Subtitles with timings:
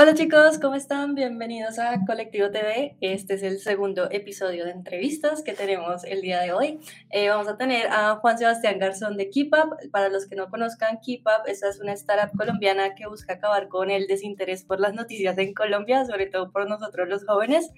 [0.00, 1.14] Hola chicos, ¿cómo están?
[1.14, 2.96] Bienvenidos a Colectivo TV.
[3.02, 6.80] Este es el segundo episodio de entrevistas que tenemos el día de hoy.
[7.10, 9.90] Eh, vamos a tener a Juan Sebastián Garzón de KeepUp.
[9.92, 13.90] Para los que no conozcan, KeepUp, esta es una startup colombiana que busca acabar con
[13.90, 17.70] el desinterés por las noticias en Colombia, sobre todo por nosotros los jóvenes.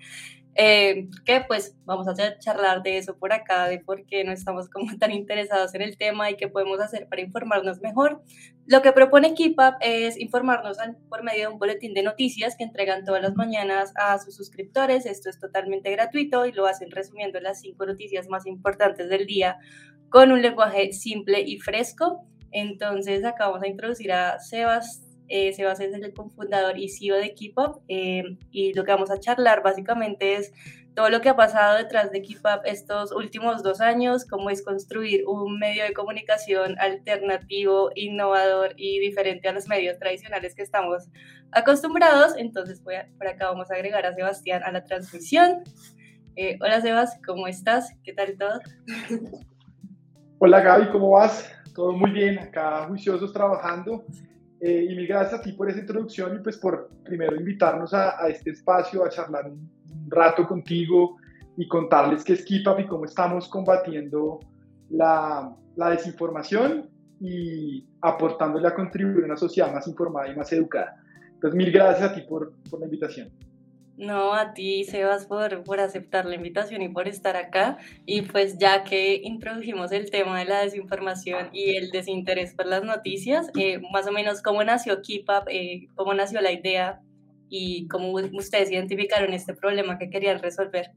[0.55, 4.69] Eh, que pues vamos a charlar de eso por acá, de por qué no estamos
[4.69, 8.23] como tan interesados en el tema y qué podemos hacer para informarnos mejor.
[8.67, 10.77] Lo que propone KeepUp es informarnos
[11.09, 15.07] por medio de un boletín de noticias que entregan todas las mañanas a sus suscriptores.
[15.07, 19.59] Esto es totalmente gratuito y lo hacen resumiendo las cinco noticias más importantes del día
[20.11, 22.27] con un lenguaje simple y fresco.
[22.51, 27.35] Entonces acá vamos a introducir a Sebas eh, Sebas es el cofundador y CEO de
[27.35, 30.53] KeepUp eh, y lo que vamos a charlar básicamente es
[30.95, 35.25] todo lo que ha pasado detrás de KeepUp estos últimos dos años, cómo es construir
[35.27, 41.09] un medio de comunicación alternativo, innovador y diferente a los medios tradicionales que estamos
[41.51, 42.35] acostumbrados.
[42.37, 45.63] Entonces, voy por acá vamos a agregar a Sebastián a la transmisión.
[46.37, 47.95] Eh, hola Sebas, ¿cómo estás?
[48.05, 48.61] ¿Qué tal todo?
[50.41, 51.51] Hola Gaby, ¿cómo vas?
[51.75, 54.05] Todo muy bien, acá juiciosos trabajando.
[54.65, 58.25] Eh, y mil gracias a ti por esa introducción y pues por primero invitarnos a,
[58.25, 59.69] a este espacio a charlar un,
[60.07, 61.17] rato contigo
[61.57, 64.39] y contarles qué es KeepUp y cómo estamos combatiendo
[64.91, 66.89] la, la, desinformación
[67.19, 70.97] y aportándole a contribuir a una sociedad más informada y más educada.
[71.35, 73.31] Entonces, mil gracias a ti por, por la invitación.
[73.97, 77.79] No, a ti, Sebas, por, por aceptar la invitación y por estar acá.
[78.07, 82.83] Y pues ya que introdujimos el tema de la desinformación y el desinterés por las
[82.83, 87.01] noticias, eh, más o menos cómo nació KeepUp, eh, cómo nació la idea
[87.49, 90.93] y cómo ustedes identificaron este problema que querían resolver.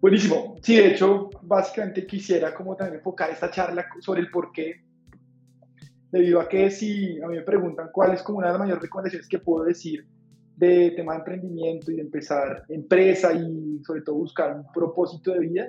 [0.00, 0.56] Buenísimo.
[0.62, 4.87] Sí, de hecho, básicamente quisiera como también enfocar esta charla sobre el por qué
[6.10, 8.82] debido a que si a mí me preguntan cuál es como una de las mayores
[8.82, 10.06] recomendaciones que puedo decir
[10.56, 15.40] de tema de emprendimiento y de empezar empresa y sobre todo buscar un propósito de
[15.40, 15.66] vida,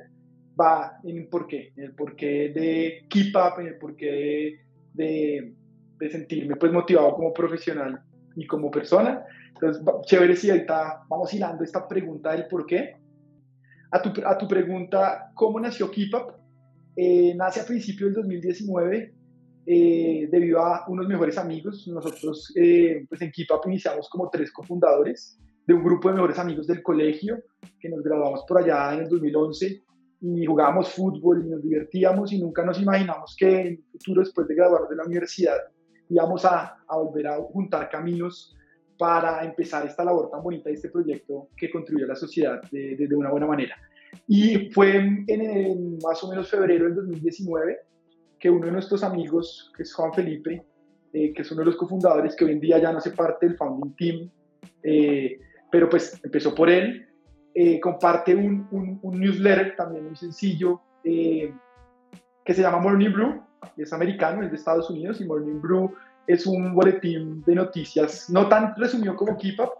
[0.59, 4.59] va en el porqué, en el porqué de keep up, en el porqué
[4.93, 5.53] de,
[5.99, 8.01] de, sentirme pues motivado como profesional
[8.35, 9.23] y como persona.
[9.53, 12.95] Entonces, chévere si ahorita vamos hilando esta pregunta del por qué.
[13.91, 16.33] A tu, a tu pregunta, ¿cómo nació Keep Up?
[16.95, 19.18] Eh, nace a principios del 2019
[19.71, 21.87] eh, debido a unos mejores amigos.
[21.87, 25.37] Nosotros eh, pues en Keep iniciamos como tres cofundadores
[25.67, 27.37] de un grupo de mejores amigos del colegio
[27.79, 29.83] que nos graduamos por allá en el 2011
[30.21, 34.47] y jugábamos fútbol y nos divertíamos y nunca nos imaginamos que en el futuro, después
[34.47, 35.57] de graduarnos de la universidad,
[36.09, 38.55] íbamos a, a volver a juntar caminos
[38.97, 43.07] para empezar esta labor tan bonita, este proyecto que contribuye a la sociedad de, de,
[43.07, 43.75] de una buena manera.
[44.27, 47.77] Y fue en, en, más o menos febrero del 2019
[48.39, 50.63] que uno de nuestros amigos, que es Juan Felipe,
[51.13, 53.47] eh, que es uno de los cofundadores, que hoy en día ya no hace parte
[53.47, 54.29] del founding team,
[54.83, 55.39] eh,
[55.71, 57.07] pero pues empezó por él,
[57.53, 58.67] eh, comparte un,
[59.01, 63.41] un, newsletter también muy sencillo que se llama Morning Brew,
[63.77, 65.93] es americano, es de Estados Unidos, y Morning Brew
[66.27, 69.71] es un boletín de noticias, no tan resumido como Keep Up,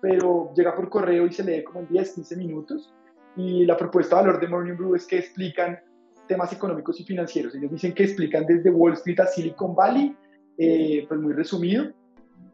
[0.00, 2.92] pero llega por correo y se lee como en 10, 15 minutos.
[3.36, 5.78] Y la propuesta de valor de Morning Brew es que explican
[6.28, 7.54] temas económicos y financieros.
[7.54, 10.14] Ellos dicen que explican desde Wall Street a Silicon Valley,
[10.58, 11.92] eh, pues muy resumido.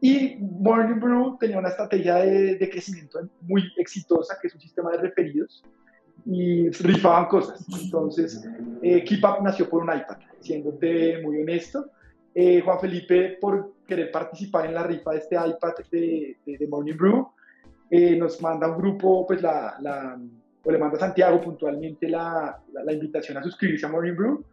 [0.01, 4.91] Y Morning Brew tenía una estrategia de, de, crecimiento muy exitosa, que es un sistema
[4.91, 5.63] de referidos,
[6.25, 7.65] y rifaban cosas.
[7.81, 8.43] Entonces,
[8.81, 9.05] eh,
[9.41, 11.91] nació por un iPad, siéndote muy honesto.
[12.33, 16.67] Eh, Juan Felipe, por querer participar en la rifa de este iPad de, de, de
[16.67, 17.29] Morning Brew,
[17.89, 20.19] eh, nos manda un grupo, pues la, la
[20.65, 24.43] o le manda a Santiago puntualmente la, la, invitación a suscribirse a Morning Brew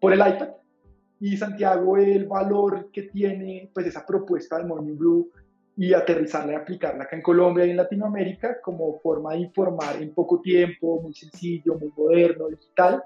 [0.00, 0.48] por el iPad.
[1.20, 5.30] Y Santiago, el valor que tiene pues esa propuesta de Morning Brew
[5.76, 10.14] y aterrizarla y aplicarla acá en Colombia y en Latinoamérica como forma de informar en
[10.14, 13.04] poco tiempo, muy sencillo, muy moderno, digital.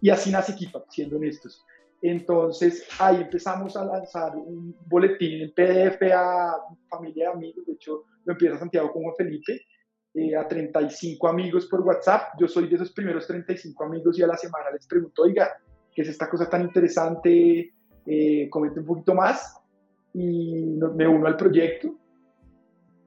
[0.00, 1.62] Y así nace Keep siendo honestos.
[2.00, 6.56] Entonces ahí empezamos a lanzar un boletín en PDF a
[6.88, 7.66] familia y amigos.
[7.66, 9.60] De hecho, lo empieza Santiago con Juan Felipe
[10.14, 12.34] eh, a 35 amigos por WhatsApp.
[12.38, 15.50] Yo soy de esos primeros 35 amigos y a la semana les pregunto, oiga,
[15.94, 17.72] ¿qué es esta cosa tan interesante?
[18.04, 19.56] Eh, comente un poquito más
[20.12, 21.94] y me uno al proyecto.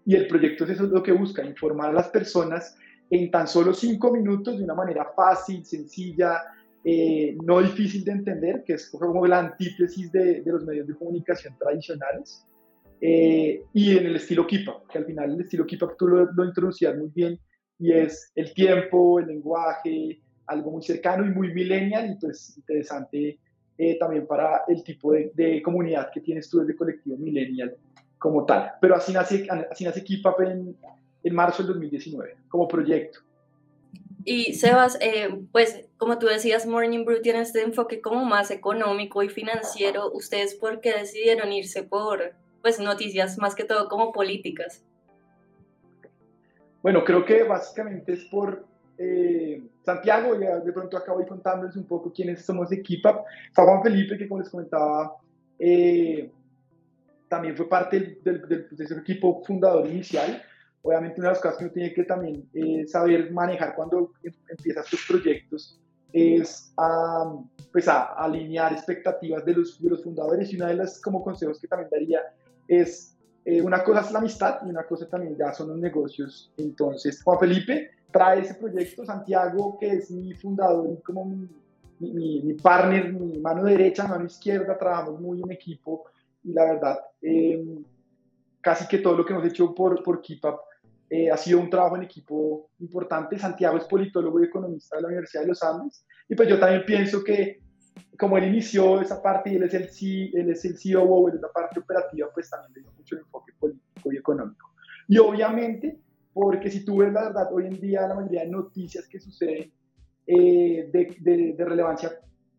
[0.06, 2.78] Y el proyecto es eso es lo que busca, informar a las personas
[3.10, 6.42] en tan solo cinco minutos de una manera fácil, sencilla,
[6.84, 10.96] eh, no difícil de entender, que es como la antítesis de, de los medios de
[10.96, 12.46] comunicación tradicionales.
[13.08, 16.08] Eh, y en el estilo Keep Up, que al final el estilo Keep Up tú
[16.08, 17.40] lo, lo, introducías muy bien,
[17.78, 23.38] y es el tiempo, el lenguaje, algo muy cercano y muy millennial, y pues interesante
[23.78, 27.76] eh, también para el tipo de, de, comunidad que tienes tú desde colectivo millennial
[28.18, 28.72] como tal.
[28.82, 30.76] Pero así nace, así nace KeepUp en,
[31.22, 33.20] en marzo del 2019, como proyecto.
[34.24, 39.22] Y Sebas, eh, pues como tú decías, Morning Brew tiene este enfoque como más económico
[39.22, 40.12] y financiero.
[40.12, 42.34] ¿Ustedes por qué decidieron irse por
[42.66, 44.84] pues noticias más que todo como políticas?
[46.82, 48.66] Bueno, creo que básicamente es por
[48.98, 53.24] eh, Santiago, ya de pronto acabo de contándoles un poco quiénes somos KeepUp.
[53.50, 55.16] Está Juan Felipe, que como les comentaba,
[55.60, 56.32] eh,
[57.28, 60.42] también fue parte del, del, de ese equipo fundador inicial
[60.82, 64.34] obviamente una de las cosas que uno tiene que también eh, saber manejar cuando em,
[64.50, 65.80] empiezas tus proyectos
[66.14, 67.36] es a,
[67.72, 71.60] pues a, alinear expectativas de los, de los fundadores y una de las como consejos
[71.60, 72.20] que también daría
[72.68, 73.16] es
[73.46, 76.52] eh, una cosa es la amistad y una cosa también ya son los negocios.
[76.58, 81.48] Entonces, Juan Felipe trae ese proyecto, Santiago, que es mi fundador y como mi,
[82.00, 86.06] mi, mi partner, mi mano derecha, mano izquierda, trabajamos muy en equipo
[86.44, 87.64] y la verdad, eh,
[88.62, 90.60] casi que todo lo que hemos hecho por, por KeepUp
[91.10, 93.38] eh, ha sido un trabajo en equipo importante.
[93.38, 96.06] Santiago es politólogo y economista de la Universidad de los Andes.
[96.28, 97.60] Y pues yo también pienso que
[98.18, 101.36] como él inició esa parte y él es el, C, él es el COO, es
[101.42, 104.74] la parte operativa, pues también le dio mucho enfoque político y económico.
[105.08, 106.00] Y obviamente,
[106.34, 109.72] porque si tú ves la verdad, hoy en día la mayoría de noticias que suceden
[110.28, 112.12] eh, de, de, de relevancia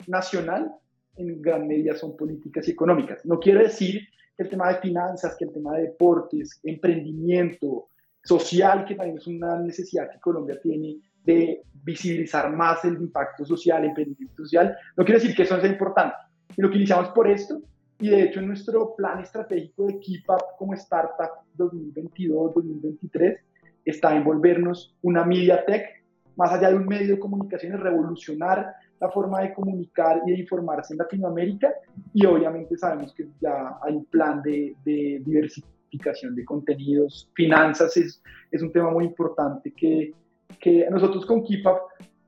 [0.07, 0.73] nacional,
[1.17, 3.25] en gran medida son políticas y económicas.
[3.25, 4.03] No quiere decir
[4.37, 7.89] que el tema de finanzas, que el tema de deportes, emprendimiento,
[8.23, 13.83] social, que también es una necesidad que Colombia tiene de visibilizar más el impacto social,
[13.83, 14.77] el emprendimiento social.
[14.97, 16.17] No quiere decir que eso sea importante.
[16.57, 17.61] Y lo que iniciamos por esto,
[17.99, 23.39] y de hecho en nuestro plan estratégico de Keep Up como startup 2022-2023,
[23.85, 26.03] está envolvernos una media tech,
[26.37, 30.95] más allá de un medio de comunicación, revolucionar la forma de comunicar y de informarse
[30.95, 31.73] en Latinoamérica.
[32.13, 38.23] Y obviamente sabemos que ya hay un plan de, de diversificación de contenidos, finanzas es,
[38.51, 40.13] es un tema muy importante que,
[40.61, 41.79] que nosotros con KeepUp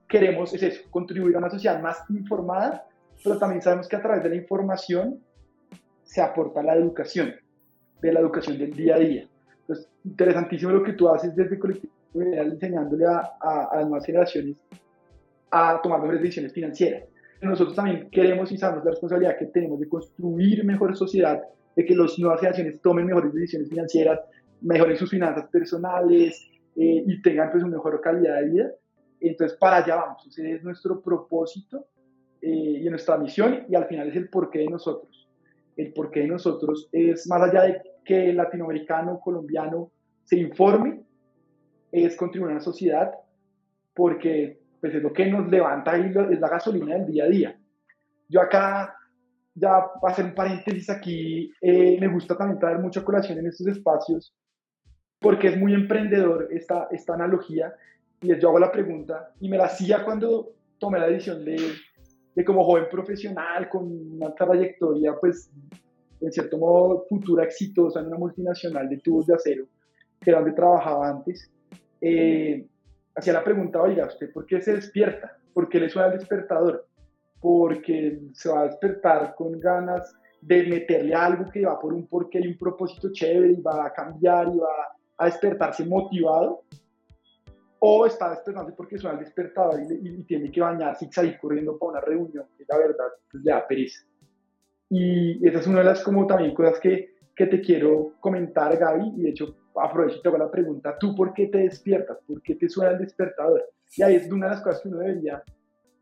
[0.09, 2.87] queremos, es eso, contribuir a una sociedad más informada,
[3.23, 5.21] pero también sabemos que a través de la información
[6.03, 7.35] se aporta la educación,
[8.01, 9.29] de la educación del día a día.
[9.61, 14.57] Entonces, interesantísimo lo que tú haces desde Colectivo enseñándole a, a, a las nuevas generaciones
[15.51, 17.05] a tomar mejores decisiones financieras.
[17.41, 21.41] Nosotros también queremos y sabemos la responsabilidad que tenemos de construir mejor sociedad
[21.77, 24.21] de que las nuevas generaciones tomen mejores decisiones financieras,
[24.61, 26.51] mejoren sus finanzas personales
[26.81, 28.71] eh, y tengan pues una mejor calidad de vida.
[29.21, 30.25] Entonces, para allá vamos.
[30.29, 31.89] Ese es nuestro propósito
[32.41, 35.29] eh, y nuestra misión y al final es el porqué de nosotros.
[35.77, 39.91] El porqué de nosotros es más allá de que el latinoamericano, colombiano
[40.23, 41.03] se informe,
[41.91, 43.11] es contribuir a la sociedad
[43.93, 47.61] porque pues es lo que nos levanta y es la gasolina del día a día.
[48.29, 48.95] Yo acá
[49.53, 53.67] ya para hacer un paréntesis aquí, eh, me gusta también traer mucha colación en estos
[53.67, 54.33] espacios
[55.21, 57.75] porque es muy emprendedor esta, esta analogía
[58.21, 61.57] y yo hago la pregunta y me la hacía cuando tomé la decisión de,
[62.35, 63.85] de como joven profesional con
[64.15, 65.51] una trayectoria pues
[66.21, 69.67] en cierto modo futura exitosa en una multinacional de tubos de acero
[70.21, 71.51] que era donde trabajaba antes
[72.01, 72.67] eh,
[73.15, 76.87] hacía la pregunta oiga usted por qué se despierta por qué le suena el despertador
[77.41, 82.41] porque se va a despertar con ganas de meterle algo que va por un porqué
[82.41, 86.63] y un propósito chévere y va a cambiar y va a despertarse motivado,
[87.81, 91.93] o está despertándose porque suena el despertador y, tiene que bañarse y salir corriendo para
[91.93, 94.05] una reunión, que la verdad pues, le da pereza.
[94.91, 99.13] Y esa es una de las como también cosas que, que te quiero comentar, Gaby,
[99.17, 102.19] y de hecho aprovecho y te hago la pregunta, ¿tú por qué te despiertas?
[102.27, 103.65] ¿Por qué te suena el despertador?
[103.97, 105.43] Y ahí es una de las cosas que uno debería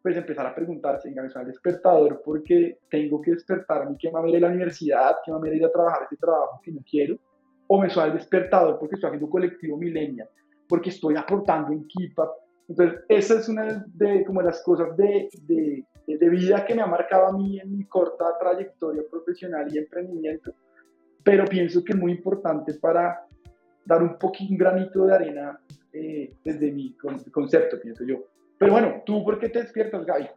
[0.03, 4.21] pues empezar a preguntarse, venga, me suena el despertador porque tengo que despertarme, que me
[4.21, 6.61] va a ir a la universidad, que me va a ir a trabajar ese trabajo
[6.63, 7.19] que no quiero,
[7.67, 10.29] o me suena el despertador porque estoy haciendo colectivo millennial,
[10.69, 12.15] porque estoy aportando en Keep
[12.69, 16.87] Entonces, esa es una de como las cosas de, de, de, vida que me ha
[16.87, 20.55] marcado a mí en mi corta trayectoria profesional y emprendimiento,
[21.23, 23.27] pero pienso que es muy importante para
[23.85, 25.61] dar un poquito, un granito de arena
[25.93, 26.95] eh, desde mi
[27.33, 28.25] concepto, pienso yo.
[28.59, 30.29] Pero bueno, ¿tú por qué te despiertas, Gaby?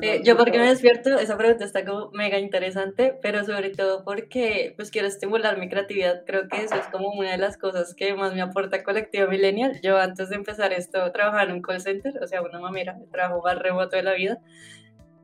[0.00, 4.72] Eh, yo porque me despierto, esa pregunta está como mega interesante, pero sobre todo porque
[4.76, 8.14] pues quiero estimular mi creatividad, creo que eso es como una de las cosas que
[8.14, 9.78] más me aporta Colectivo Millennial.
[9.82, 13.42] Yo antes de empezar esto trabajaba en un call center, o sea, una mamera, trabajo
[13.44, 14.38] más remoto de la vida,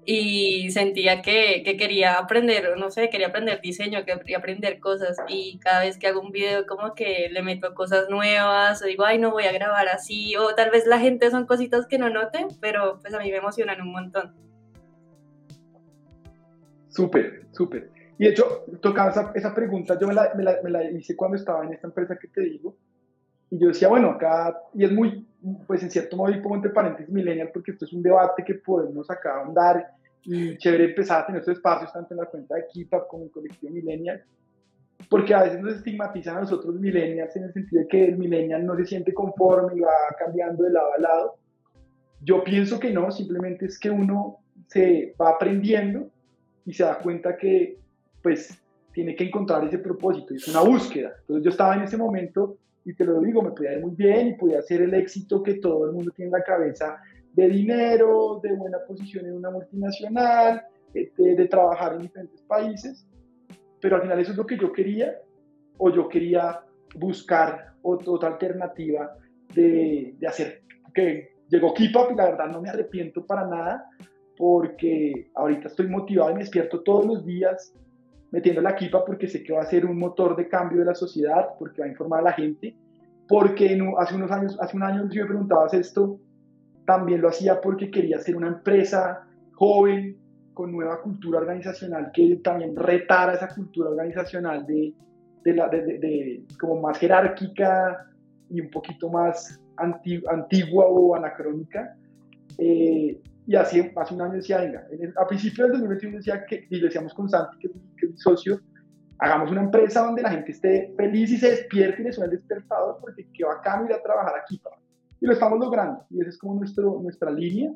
[0.07, 5.59] y sentía que, que, quería aprender, no sé, quería aprender diseño, quería aprender cosas y
[5.59, 9.19] cada vez que hago un video como que le meto cosas nuevas o digo, ay,
[9.19, 12.47] no voy a grabar así o tal vez la gente son cositas que no noten,
[12.61, 14.33] pero pues a mí me emocionan un montón.
[16.89, 17.91] Súper, súper.
[18.19, 21.17] Y de hecho, tocaba esa, esa pregunta, yo me la, me, la, me la, hice
[21.17, 22.77] cuando estaba en esta empresa que te digo,
[23.51, 25.27] y yo decía, bueno, acá, y es muy,
[25.67, 28.55] pues en cierto modo, y pongo entre paréntesis millennial, porque esto es un debate que
[28.55, 29.96] podemos acá andar,
[30.27, 33.29] y chévere empezar a tener estos espacios, tanto en la cuenta de Equipa como en
[33.29, 34.23] Colectivo Millennial,
[35.09, 38.67] porque a veces nos estigmatizan a nosotros millennials en el sentido de que el millennial
[38.67, 41.37] no se siente conforme y va cambiando de lado a lado.
[42.23, 46.11] Yo pienso que no, simplemente es que uno se va aprendiendo
[46.65, 47.79] y se da cuenta que
[48.23, 48.61] pues
[48.93, 51.13] tiene que encontrar ese propósito, es una búsqueda.
[51.21, 54.29] Entonces yo estaba en ese momento y te lo digo, me podía ir muy bien
[54.29, 56.99] y podía hacer el éxito que todo el mundo tiene en la cabeza
[57.37, 60.63] de dinero, de buena posición en una multinacional,
[60.93, 63.07] de, de trabajar en diferentes países,
[63.81, 65.15] pero al final eso es lo que yo quería
[65.77, 66.61] o yo quería
[66.95, 69.13] buscar otra, alternativa
[69.55, 70.63] de, de, hacer.
[70.95, 73.91] Que llegó Keep Up y la verdad no me arrepiento para nada
[74.39, 77.75] porque ahorita estoy motivado y me despierto todos los días
[78.31, 80.87] metiendo la Keep Up porque sé que va a ser un motor de cambio de
[80.87, 82.75] la sociedad, porque va a informar a la gente,
[83.29, 86.19] porque hace unos años, hace un año si me preguntabas esto,
[86.87, 90.17] también lo hacía porque quería ser una empresa joven,
[90.57, 94.95] con nueva cultura organizacional que también retara esa cultura organizacional de,
[95.45, 98.07] de, la, de, como más jerárquica
[98.49, 101.95] y un poquito más antigua o anacrónica.
[102.57, 106.81] Eh, y así, hace un año decía, venga, a principios del 2021 decía que, y
[106.81, 108.59] decíamos con Santi, que, que, es mi socio,
[109.19, 112.39] hagamos una empresa donde la gente esté feliz y se despierte y le suene el
[112.39, 114.59] despertador porque qué bacano ir a trabajar aquí.
[115.21, 117.73] Y lo estamos logrando, y esa es como nuestro, nuestra línea.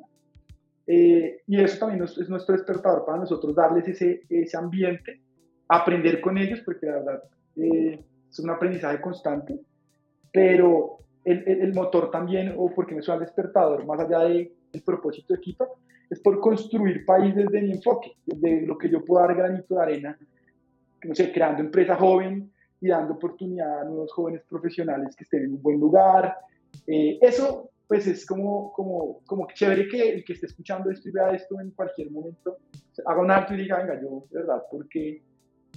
[0.87, 5.21] Eh, y eso también es, nuestro despertador para nosotros, darles ese, ese ambiente,
[5.69, 7.23] aprender con ellos, porque la verdad
[7.57, 9.61] eh, es un aprendizaje constante,
[10.33, 14.53] pero el, el, motor también, o porque me suena el despertador, más allá del
[14.85, 15.79] propósito de equipo,
[16.11, 19.83] es por construir países de mi enfoque, de lo que yo puedo dar granito de
[19.83, 20.19] arena,
[21.05, 25.53] no sé, creando empresa joven y dando oportunidad a nuevos jóvenes profesionales que estén en
[25.53, 26.37] un buen lugar.
[26.87, 31.13] Eh, eso pues es como, como, como chévere que el que esté escuchando esto y
[31.13, 32.59] vea esto en cualquier momento,
[33.05, 35.25] haga un acto y diga, venga, yo, de verdad, ¿por qué,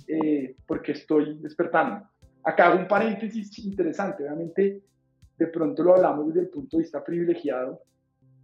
[0.08, 2.08] eh, porque estoy despertando?
[2.44, 4.84] Acá hago un paréntesis interesante, obviamente,
[5.40, 7.82] de pronto lo hablamos desde el punto de vista privilegiado,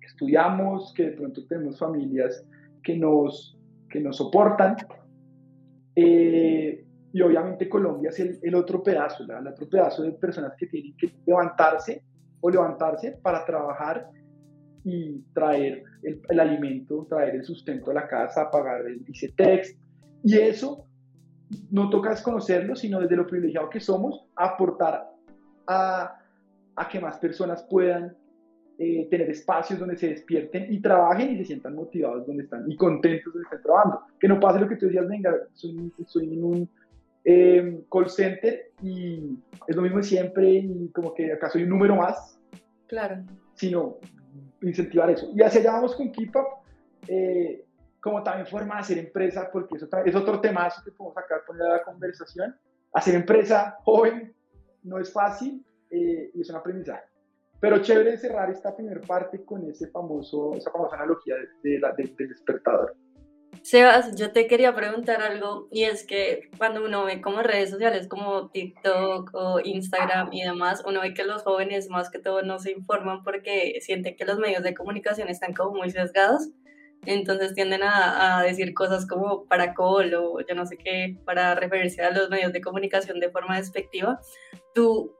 [0.01, 2.43] que estudiamos, que de pronto tenemos familias
[2.83, 3.55] que nos,
[3.87, 4.77] que nos soportan,
[5.95, 10.65] eh, y obviamente Colombia es el, el otro pedazo, el otro pedazo de personas que
[10.65, 12.01] tienen que levantarse
[12.41, 14.09] o levantarse para trabajar
[14.83, 19.77] y traer el, alimento, traer el sustento a la casa, pagar el ICETEX.
[20.23, 20.85] Y eso
[21.71, 25.09] no toca desconocerlo, sino desde lo privilegiado que somos, aportar
[25.67, 26.15] a,
[26.89, 28.15] que más personas puedan
[28.77, 32.75] eh, tener espacios donde se despierten y trabajen y se sientan motivados donde están y
[32.77, 34.01] contentos donde estén trabajando.
[34.19, 36.69] Que no pase lo que tú decías, venga, soy, soy en un
[37.23, 41.69] eh, call center y es lo mismo de siempre y como que acá soy un
[41.69, 42.39] número más.
[42.87, 43.23] Claro.
[43.53, 43.97] Sino
[44.61, 45.29] incentivar eso.
[45.35, 46.47] Y hacia allá vamos con Keep Up,
[47.07, 47.65] eh,
[48.01, 51.63] como también forma de hacer empresa, porque eso es otro temazo que podemos sacar, poner
[51.63, 52.55] a la conversación.
[52.93, 54.33] Hacer empresa joven
[54.83, 57.03] no es fácil eh, y es un aprendizaje.
[57.59, 61.91] Pero chévere cerrar esta primera parte con ese famoso, esa famosa analogía de, de la,
[61.91, 62.95] del despertador.
[63.63, 68.07] Sebas, yo te quería preguntar algo y es que cuando uno ve como redes sociales
[68.07, 72.59] como TikTok o Instagram y demás, uno ve que los jóvenes más que todo no
[72.59, 76.49] se informan porque sienten que los medios de comunicación están como muy sesgados,
[77.05, 81.55] entonces tienden a, a decir cosas como para col o yo no sé qué para
[81.55, 84.19] referirse a los medios de comunicación de forma despectiva.
[84.73, 85.15] ¿Tú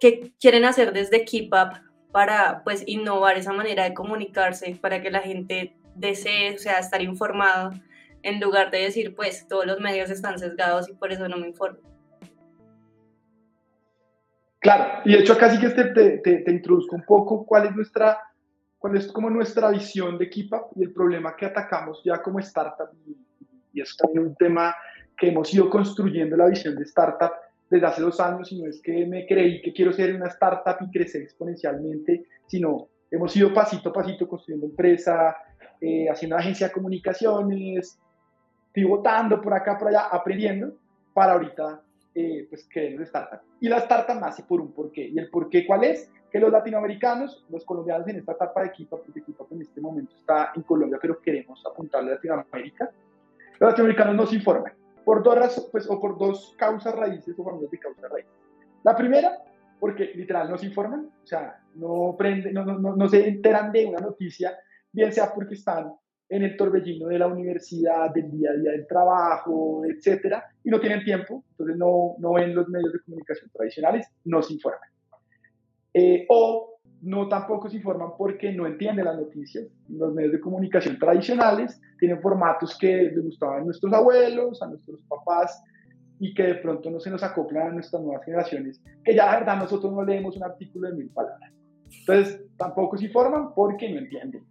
[0.00, 1.80] qué quieren hacer desde Keep Up
[2.12, 7.02] para pues innovar esa manera de comunicarse para que la gente desee, o sea, estar
[7.02, 7.72] informado,
[8.22, 11.48] en lugar de decir, pues, todos los medios están sesgados y por eso no me
[11.48, 11.78] informo.
[14.60, 17.76] Claro, y de hecho acá sí que te, te, te, introduzco un poco cuál es
[17.76, 18.18] nuestra,
[18.78, 22.88] cuál es como nuestra visión de Equipa y el problema que atacamos ya como startup,
[23.06, 23.16] y,
[23.72, 24.74] y es también un tema
[25.16, 27.32] que hemos ido construyendo la visión de startup
[27.70, 30.76] desde hace dos años, y no es que me creí que quiero ser una startup
[30.80, 35.36] y crecer exponencialmente, sino hemos ido pasito a pasito construyendo empresa,
[35.80, 37.98] eh, haciendo agencia de comunicaciones,
[38.72, 40.72] pivotando por acá, por allá, aprendiendo
[41.12, 41.80] para ahorita
[42.14, 43.40] eh, pues creer startup.
[43.60, 45.08] Y la startup nace por un porqué.
[45.08, 46.10] ¿Y el porqué cuál es?
[46.30, 50.14] Que los latinoamericanos, los colombianos en esta etapa de equipo, porque equipo en este momento
[50.16, 52.90] está en Colombia, pero queremos apuntarle a Latinoamérica,
[53.58, 54.72] los latinoamericanos no se informan
[55.04, 58.32] por dos razones, pues, o por dos causas raíces o familias de causas raíces.
[58.84, 59.38] La primera,
[59.80, 63.86] porque literal no se informan, o sea, no, prende, no, no, no, se enteran de
[63.86, 64.58] una noticia
[64.92, 65.92] bien sea porque están
[66.28, 70.78] en el torbellino de la universidad, del día a día del trabajo, etcétera, y no
[70.78, 74.90] tienen tiempo, entonces no, no ven los medios de comunicación tradicionales, no se informan.
[75.94, 79.66] Eh, o no tampoco se informan porque no entienden las noticias.
[79.88, 85.00] Los medios de comunicación tradicionales tienen formatos que les gustaban a nuestros abuelos, a nuestros
[85.02, 85.62] papás,
[86.20, 89.38] y que de pronto no se nos acoplan a nuestras nuevas generaciones, que ya la
[89.38, 91.52] verdad nosotros no leemos un artículo de mil palabras.
[92.00, 94.44] Entonces, tampoco se informan porque no entienden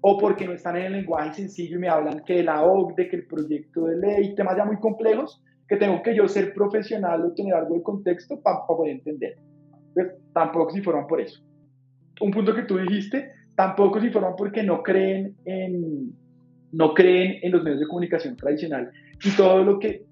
[0.00, 3.16] o porque no están en el lenguaje sencillo y me hablan que la OCDE, que
[3.16, 7.32] el proyecto de ley, temas ya muy complejos, que tengo que yo ser profesional o
[7.32, 9.36] tener algo de contexto para poder entender.
[9.88, 11.42] Entonces, tampoco se informan por eso.
[12.20, 16.12] Un punto que tú dijiste, tampoco se informan porque no creen en,
[16.72, 18.90] no creen en los medios de comunicación tradicional
[19.24, 20.04] y todo lo que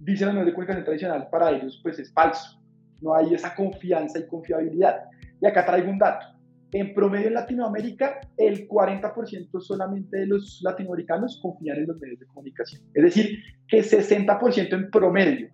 [0.00, 2.60] dicen los medios de comunicación tradicional para ellos pues es falso.
[3.00, 5.04] No hay esa confianza y confiabilidad.
[5.40, 6.26] Y acá traigo un dato.
[6.72, 12.26] En promedio en Latinoamérica, el 40% solamente de los latinoamericanos confían en los medios de
[12.26, 12.82] comunicación.
[12.94, 15.48] Es decir, que 60% en promedio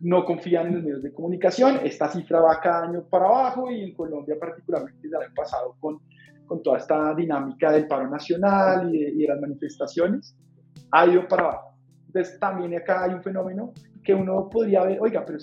[0.00, 1.80] no confían en los medios de comunicación.
[1.82, 5.98] Esta cifra va cada año para abajo y en Colombia particularmente el año pasado con,
[6.46, 10.36] con toda esta dinámica del paro nacional y de, y de las manifestaciones,
[10.92, 11.74] ha ido para abajo.
[12.06, 13.72] Entonces también acá hay un fenómeno
[14.04, 15.38] que uno podría ver, oiga, pero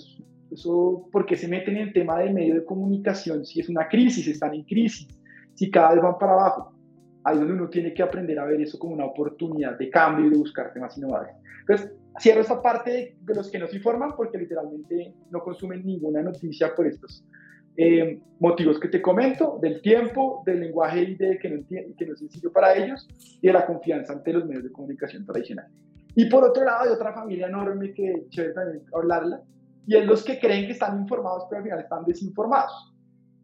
[0.52, 3.88] eso, ¿por qué se meten en el tema del medio de comunicación si es una
[3.88, 5.08] crisis, están en crisis,
[5.54, 6.74] si cada vez van para abajo?
[7.24, 10.26] Ahí es donde uno tiene que aprender a ver eso como una oportunidad de cambio
[10.26, 11.36] y de buscar temas innovadores.
[11.60, 16.22] Entonces, cierro esa parte de, los que no se informan porque literalmente no consumen ninguna
[16.22, 17.24] noticia por estos
[17.76, 22.12] eh, motivos que te comento, del tiempo, del lenguaje y de que no, que no
[22.12, 23.08] es sencillo para ellos
[23.40, 25.72] y de la confianza ante los medios de comunicación tradicionales.
[26.14, 29.42] Y por otro lado, hay otra familia enorme que chévere también hablarla,
[29.86, 32.94] y es los que creen que están informados, pero al final están desinformados.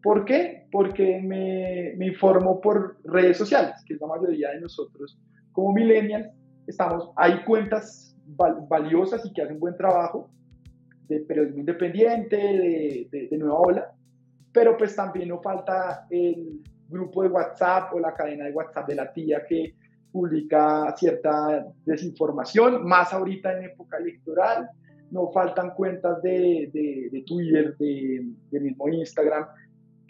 [0.03, 0.67] ¿Por qué?
[0.71, 5.19] Porque me, me informo por redes sociales, que es la mayoría de nosotros
[5.53, 6.29] como millennials.
[6.67, 8.17] Estamos, hay cuentas
[8.69, 10.31] valiosas y que hacen buen trabajo
[11.09, 13.93] de periodismo independiente, de, de, de nueva ola,
[14.53, 18.95] pero pues también no falta el grupo de WhatsApp o la cadena de WhatsApp de
[18.95, 19.75] la tía que
[20.13, 24.69] publica cierta desinformación, más ahorita en época electoral,
[25.11, 29.47] no faltan cuentas de, de, Twitter, de, de, mismo Instagram,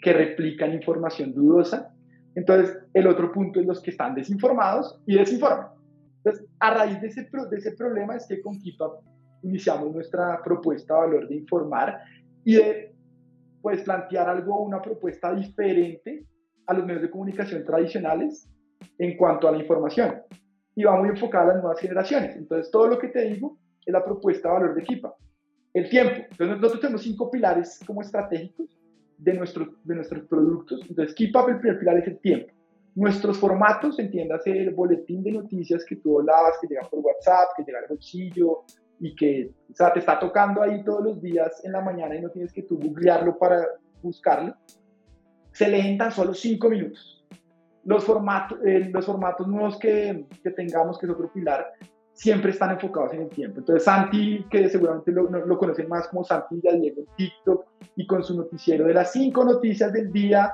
[0.01, 1.93] que replican información dudosa.
[2.35, 5.67] Entonces, el otro punto es los que están desinformados y desinforman.
[6.17, 9.03] Entonces, a raíz de ese, de ese problema es que con KIPAP
[9.43, 11.99] iniciamos nuestra propuesta de valor de informar
[12.43, 12.93] y de
[13.61, 16.25] pues, plantear algo, una propuesta diferente
[16.67, 18.49] a los medios de comunicación tradicionales
[18.97, 20.21] en cuanto a la información.
[20.75, 22.35] Y va muy enfocada a las nuevas generaciones.
[22.35, 23.57] Entonces, todo lo que te digo
[23.89, 25.15] es la propuesta de valor de Kipa.
[25.73, 26.15] El tiempo.
[26.31, 28.77] Entonces, nosotros tenemos cinco pilares como estratégicos
[29.17, 30.81] de nuestros, de nuestros productos.
[30.89, 32.53] Entonces, KeepUp, el primer pilar es el tiempo.
[32.95, 37.63] Nuestros formatos, entiéndase el boletín de noticias que tú hablabas, que llega por WhatsApp, que
[37.63, 38.63] llega al bolsillo
[38.99, 42.21] y que o sea, te está tocando ahí todos los días en la mañana y
[42.21, 43.65] no tienes que tú googlearlo para
[44.01, 44.55] buscarlo,
[45.51, 47.25] se leen tan solo cinco minutos.
[47.85, 51.71] Los formatos, eh, los formatos nuevos que, que tengamos, que es otro pilar,
[52.19, 53.59] siempre están enfocados en el tiempo.
[53.59, 58.21] Entonces, Santi, que seguramente lo, lo conocen más como Santi Diego en TikTok, y con
[58.25, 60.53] su noticiero de las cinco noticias del día,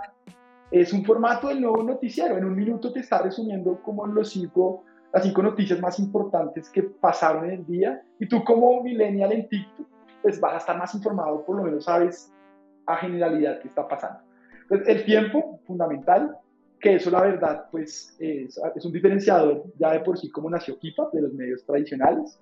[0.69, 2.37] es un formato del nuevo noticiero.
[2.37, 6.83] En un minuto te está resumiendo como los cinco, las cinco noticias más importantes que
[6.83, 9.87] pasaron en el día, y tú como millennial en TikTok,
[10.21, 12.31] pues vas a estar más informado, por lo menos sabes
[12.85, 14.19] a generalidad qué está pasando.
[14.61, 16.37] Entonces, el tiempo, fundamental,
[16.85, 20.77] que eso la verdad pues es, es, un diferenciador ya de por sí como nació
[20.77, 22.39] Kipa de los medios tradicionales.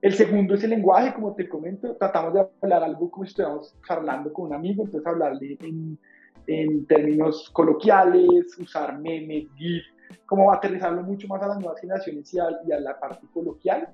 [0.00, 3.74] El segundo es el lenguaje, como te comento, tratamos de hablar algo como si estuviéramos
[3.86, 5.98] charlando con un amigo, entonces hablarle en,
[6.46, 9.82] en términos coloquiales, usar memes, GIF,
[10.24, 13.86] como aterrizarlo mucho más a las nuevas generaciones y a, y a la parte coloquial.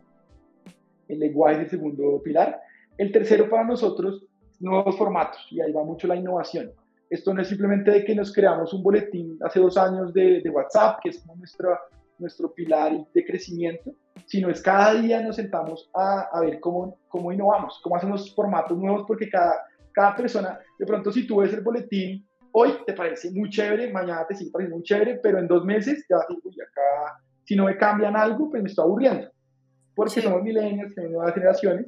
[1.08, 2.60] El lenguaje es el segundo pilar.
[2.96, 4.24] El tercero para nosotros,
[4.60, 6.70] nuevos formatos, y ahí va mucho la innovación
[7.14, 10.50] esto no es simplemente de que nos creamos un boletín hace dos años de, de
[10.50, 11.78] WhatsApp, que es como nuestro,
[12.18, 13.92] nuestro pilar de crecimiento,
[14.26, 18.76] sino es cada día nos sentamos a, a ver cómo, cómo innovamos, cómo hacemos formatos
[18.76, 19.54] nuevos, porque cada,
[19.92, 24.26] cada persona, de pronto si tú ves el boletín, hoy te parece muy chévere, mañana
[24.26, 27.20] te sigue pareciendo muy chévere, pero en dos meses te vas a decir, uy, acá,
[27.44, 29.30] si no me cambian algo, pues me estoy aburriendo,
[29.94, 31.86] porque somos milenios, tenemos nuevas generaciones.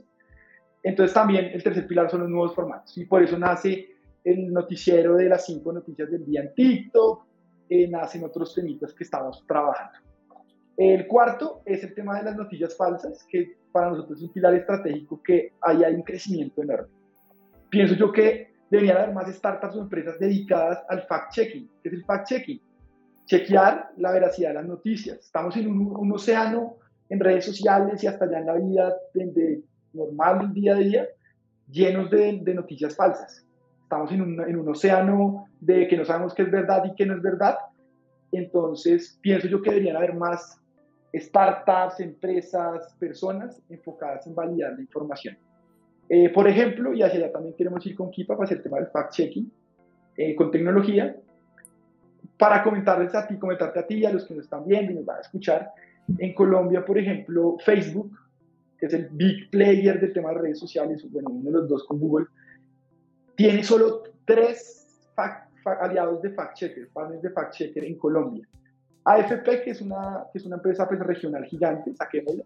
[0.83, 3.96] Entonces también el tercer pilar son los nuevos formatos, y por eso nace
[4.27, 7.25] el noticiero de las cinco noticias del día en TikTok,
[7.69, 9.99] eh, nacen otros temitas que estamos trabajando.
[10.77, 14.55] El cuarto es el tema de las noticias falsas, que para nosotros es un pilar
[14.55, 16.89] estratégico que ahí hay un crecimiento enorme.
[17.71, 21.69] Pienso yo que deberían haber más startups o empresas dedicadas al fact-checking.
[21.83, 22.61] ¿Qué es el fact-checking?
[23.27, 25.19] chequear la veracidad de las noticias.
[25.19, 26.77] Estamos en un, océano
[27.09, 29.63] en redes sociales y hasta allá en la vida de,
[29.93, 31.09] normal, día a día,
[31.69, 33.46] llenos de, de noticias falsas.
[33.87, 37.07] Estamos en un, en un, océano de que no sabemos qué es verdad y qué
[37.07, 37.57] no es verdad.
[38.33, 40.61] Entonces, pienso yo que deberían haber más
[41.15, 45.39] startups, empresas, personas enfocadas en validar la información.
[46.09, 48.79] Eh, por ejemplo, y hacia allá también queremos ir con Kipa para hacer el tema
[48.79, 49.49] del fact-checking
[50.17, 51.17] eh, con tecnología,
[52.37, 55.05] para comentarles a ti, comentarte a ti a los que nos están viendo y nos
[55.05, 55.71] van a escuchar.
[56.19, 58.19] En Colombia, por ejemplo, Facebook,
[58.81, 61.85] que es el big player del tema de redes sociales, bueno, uno de los dos
[61.85, 62.27] con Google,
[63.37, 65.13] tiene solo tres
[65.81, 68.47] aliados de fact-checker, partners de fact-checker en Colombia.
[69.05, 72.45] AFP, que es una, que es una empresa pues, regional gigante, saquémosla,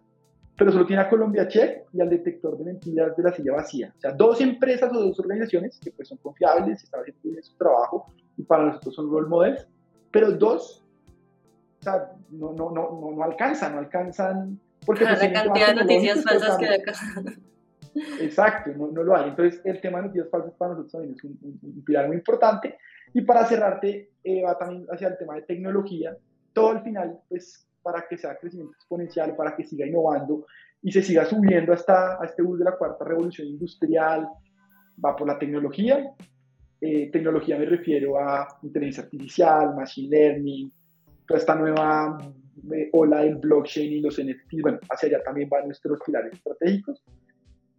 [0.56, 3.94] pero solo tiene a Colombia Check y al detector de mentiras de la silla vacía.
[3.96, 7.56] O sea, dos empresas o dos organizaciones que pues, son confiables, están haciendo bien su
[7.56, 9.66] trabajo y para nosotros son role models,
[10.10, 10.84] pero dos,
[11.80, 14.60] o sea, no, no, no, no, alcanzan, no alcanzan.
[14.84, 16.92] Porque la pues, cantidad de noticias falsas que hay acá.
[18.20, 19.30] Exacto, no, no, lo hay.
[19.30, 22.78] Entonces, el tema de noticias falsas para nosotros también es un, pilar muy importante.
[23.12, 26.16] Y para cerrarte, eh, va también hacia el tema de tecnología.
[26.52, 30.46] Todo al final, pues para que sea crecimiento exponencial, para que siga innovando
[30.82, 34.28] y se siga subiendo hasta a este bus de la cuarta revolución industrial,
[35.04, 36.12] va por la tecnología.
[36.80, 40.72] Eh, tecnología me refiero a inteligencia artificial, machine learning,
[41.26, 42.18] toda esta nueva
[42.72, 47.02] eh, ola del blockchain y los NFTs, bueno, hacia allá también van nuestros pilares estratégicos.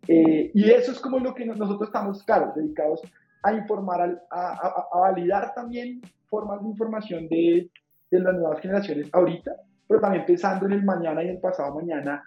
[0.07, 3.01] Eh, y eso es como lo que nosotros estamos, claro, dedicados
[3.43, 7.69] a informar, a, a, validar también formas de información de,
[8.09, 9.51] de las nuevas generaciones ahorita,
[9.87, 12.23] pero también pensando en el mañana y el pasado mañana,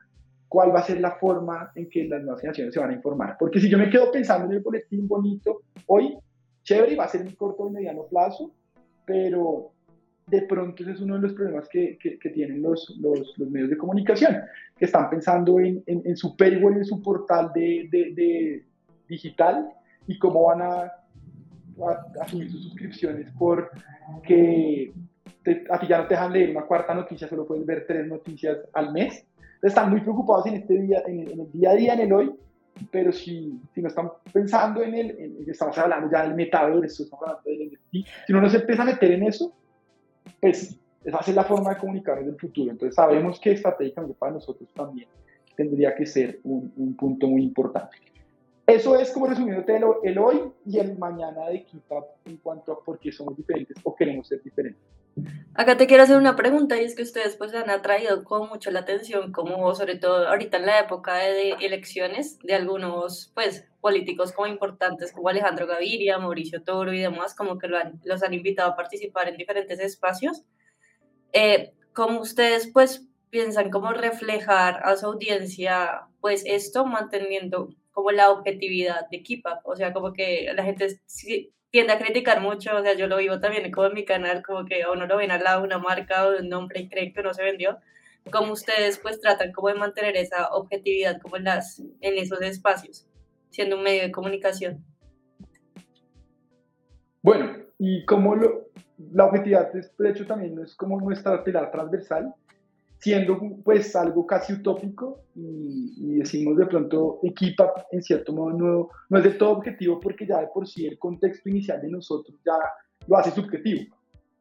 [0.48, 3.36] cuál va a ser la forma en que las nuevas generaciones se van a informar.
[3.38, 6.16] Porque si yo me quedo pensando en el boletín bonito hoy,
[6.62, 8.52] chévere, va a ser en corto y mediano plazo,
[9.04, 9.73] pero
[10.26, 13.70] de pronto ese es uno de los problemas que, que, tienen los, los, los, medios
[13.70, 14.36] de comunicación,
[14.76, 18.64] que están pensando en, en, su paywall, en su portal de, de,
[19.06, 19.68] digital
[20.06, 20.92] y cómo van a,
[22.20, 23.70] a, sus suscripciones por
[24.26, 24.92] que
[25.70, 28.58] a ti ya no te dejan leer una cuarta noticia, solo puedes ver tres noticias
[28.72, 29.26] al mes.
[29.60, 32.34] Están muy preocupados en este día, en el, día a día, en el hoy,
[32.90, 37.50] pero si, si no están pensando en el, estamos hablando ya del metaverso, estamos hablando
[37.50, 39.54] del NFT, si no nos empieza a meter en eso,
[40.40, 42.70] pues esa es la forma de comunicar en el futuro.
[42.70, 45.08] Entonces sabemos que estratégicamente para nosotros también
[45.56, 47.96] tendría que ser un, un punto muy importante.
[48.66, 52.98] Eso es como resumiéndote el, hoy y el mañana de Keepup en cuanto a por
[52.98, 54.80] qué somos diferentes o queremos ser diferentes.
[55.56, 58.72] Acá te quiero hacer una pregunta y es que ustedes pues han atraído con mucho
[58.72, 64.32] la atención, como sobre todo ahorita en la época de, elecciones de algunos pues políticos
[64.32, 67.68] como importantes como Alejandro Gaviria, Mauricio Toro y demás, como que
[68.02, 70.42] los han invitado a participar en diferentes espacios.
[71.32, 78.30] Eh, como ustedes pues piensan cómo reflejar a su audiencia pues esto manteniendo como la
[78.30, 81.00] objetividad de Keep Up, o sea, como que la gente
[81.74, 84.64] tiende a criticar mucho, o sea, yo lo vivo también como en mi canal, como
[84.64, 86.88] que a uno lo ven al lado de una marca o de un nombre y
[86.88, 87.78] creen que no se vendió,
[88.30, 93.08] como ustedes pues tratan como de mantener esa objetividad como en, las, en esos espacios,
[93.50, 94.84] siendo un medio de comunicación.
[97.22, 98.68] Bueno, y como lo,
[99.12, 102.36] la objetividad, de hecho, también es como nuestra pilar transversal,
[103.04, 109.18] siendo pues algo casi utópico y, decimos de pronto equipa en cierto modo no, no
[109.18, 112.54] es de todo objetivo porque ya de por sí el contexto inicial de nosotros ya
[113.06, 113.94] lo hace subjetivo,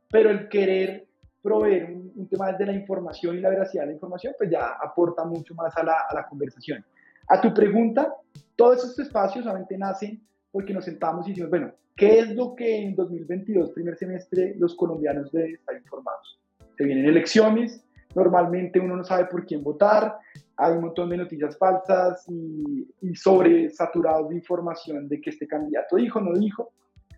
[0.09, 1.05] pero el querer
[1.41, 5.25] proveer un, tema de la información y la veracidad de la información pues ya aporta
[5.25, 6.85] mucho más a la, a la conversación.
[7.27, 8.15] A tu pregunta,
[8.55, 10.21] todos estos espacios solamente nacen
[10.53, 14.73] porque nos sentamos y decimos, bueno, ¿qué es lo que en 2022, primer semestre, los
[14.75, 16.39] colombianos deben estar informados?
[16.77, 17.83] Se vienen elecciones,
[18.15, 20.17] Normalmente uno no sabe por quién votar,
[20.57, 25.95] hay un montón de noticias falsas y, y sobresaturados de información de que este candidato
[25.95, 26.71] dijo, no dijo.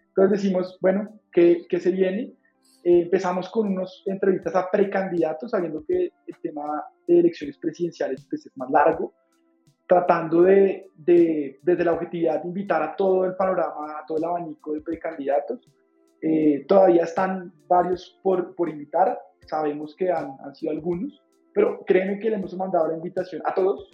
[0.10, 2.34] Entonces decimos, bueno, ¿qué, qué se viene?
[2.86, 8.46] Eh, empezamos con unas entrevistas a precandidatos, sabiendo que el tema de elecciones presidenciales pues,
[8.46, 9.14] es más largo,
[9.88, 14.24] tratando de, de, desde la objetividad, de invitar a todo el panorama, a todo el
[14.24, 15.68] abanico de precandidatos.
[16.22, 22.20] Eh, todavía están varios por, por invitar, sabemos que han, han sido algunos, pero créeme
[22.20, 23.90] que le hemos mandado la invitación a todos.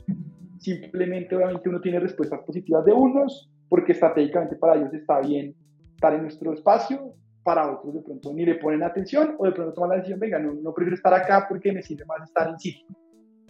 [0.59, 5.55] Simplemente, obviamente, uno tiene respuestas positivas de unos, porque estratégicamente para ellos está bien
[5.93, 9.73] estar en nuestro espacio, para otros de pronto ni le ponen atención o de pronto
[9.73, 12.59] toman la decisión, venga, no, no prefiero estar acá porque me sirve más estar en
[12.59, 12.85] sitio.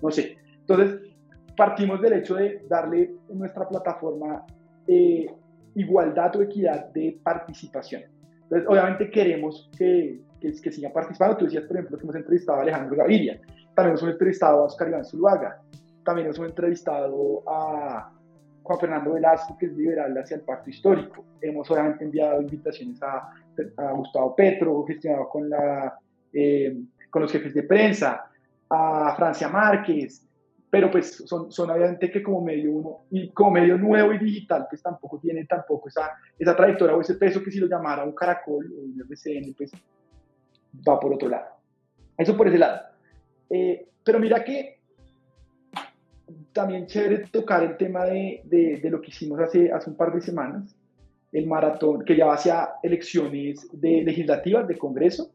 [0.01, 0.37] No sé.
[0.59, 1.01] Entonces,
[1.57, 4.45] partimos del hecho de darle en nuestra plataforma
[4.87, 5.27] eh,
[5.75, 8.03] igualdad o equidad de participación.
[8.43, 11.37] Entonces, obviamente queremos que, que, que sigan participando.
[11.37, 13.39] Tú decías, por ejemplo, que hemos entrevistado a Alejandro Gaviria,
[13.75, 15.61] también hemos entrevistado a Oscar Iván Zuluaga,
[16.03, 18.11] también hemos entrevistado a
[18.63, 21.23] Juan Fernando Velasco, que es liberal hacia el pacto histórico.
[21.41, 23.29] Hemos obviamente enviado invitaciones a,
[23.77, 25.97] a Gustavo Petro, gestionado con, la,
[26.33, 26.77] eh,
[27.09, 28.25] con los jefes de prensa,
[28.69, 30.25] a Francia Márquez,
[30.69, 34.67] pero pues son, son obviamente que como medio uno, y como medio nuevo y digital,
[34.69, 38.13] pues tampoco tiene tampoco esa, esa trayectoria o ese peso que si lo llamara un
[38.13, 39.71] caracol o un RCN, pues
[40.87, 41.47] va por otro lado.
[42.17, 42.81] Eso por ese lado.
[43.49, 44.79] Eh, pero mira que
[46.53, 50.21] también chévere tocar el tema de, de, lo que hicimos hace, hace un par de
[50.21, 50.75] semanas,
[51.31, 55.31] el maratón, que ya va hacia elecciones de, legislativas, de Congreso.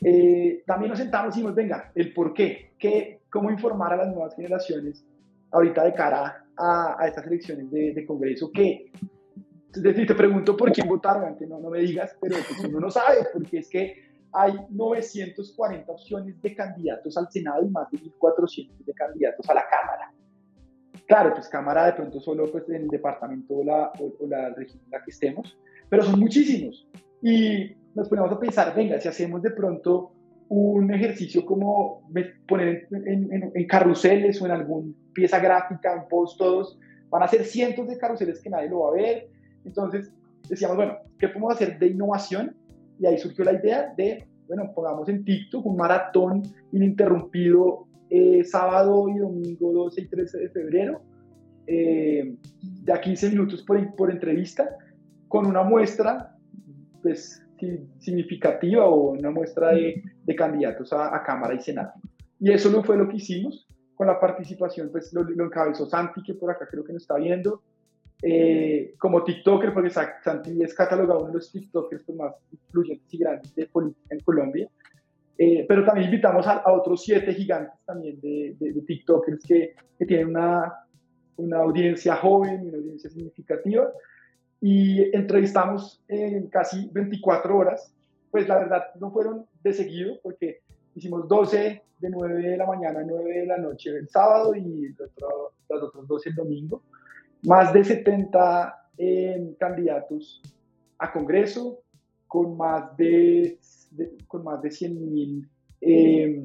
[0.00, 4.08] Eh, también nos sentamos y dijimos, venga, el por qué, qué, cómo informar a las
[4.08, 5.04] nuevas generaciones
[5.50, 8.90] ahorita de cara a, a estas elecciones de, de Congreso, que
[9.72, 13.18] te pregunto por quién votaron, antes no, no me digas, pero pues uno no sabe,
[13.32, 18.94] porque es que hay 940 opciones de candidatos al Senado y más de 1.400 de
[18.94, 20.12] candidatos a la Cámara.
[21.06, 24.80] Claro, pues Cámara de pronto solo pues, en el departamento o la, o, la región
[24.84, 25.56] en la que estemos,
[25.88, 26.88] pero son muchísimos.
[27.20, 30.12] Y nos ponemos a pensar, venga, si hacemos de pronto
[30.48, 32.08] un ejercicio como
[32.46, 36.78] poner en, en, carruseles o en alguna pieza gráfica, un post, todos,
[37.10, 39.28] van a ser cientos de carruseles que nadie lo va a ver.
[39.64, 40.12] Entonces
[40.48, 42.56] decíamos, bueno, ¿qué podemos hacer de innovación
[43.02, 49.08] y ahí surgió la idea de, bueno, pongamos en TikTok un maratón ininterrumpido eh, sábado
[49.08, 51.02] y domingo 12 y 13 de febrero,
[51.66, 52.36] eh,
[52.84, 54.76] de a 15 minutos por, por entrevista,
[55.26, 56.36] con una muestra
[57.02, 57.44] pues,
[57.98, 61.94] significativa o una muestra de, de candidatos a, a, Cámara y Senado.
[62.38, 66.34] Y eso fue lo que hicimos con la participación, pues lo, lo encabezó Santi, que
[66.34, 67.62] por acá creo que nos está viendo,
[68.24, 73.18] eh, como TikToker, porque Santi es catalogado uno de los TikTokers pues, más influyentes y
[73.18, 74.68] grandes de política en Colombia.
[75.36, 80.28] Eh, pero también invitamos a, otros siete gigantes también de, de, TikTokers que, que, tienen
[80.28, 80.72] una,
[81.36, 83.90] una audiencia joven, una audiencia significativa.
[84.60, 87.92] Y entrevistamos en casi 24 horas.
[88.30, 90.60] Pues la verdad no fueron de seguido, porque
[90.94, 94.92] hicimos 12 de 9 de la mañana a 9 de la noche el sábado y
[94.92, 96.82] otro, los otros 12 el domingo
[97.42, 100.42] más de 70 eh, candidatos
[100.98, 101.80] a Congreso,
[102.28, 103.58] con más de,
[104.26, 105.48] con más de 100 mil
[105.80, 106.40] eh,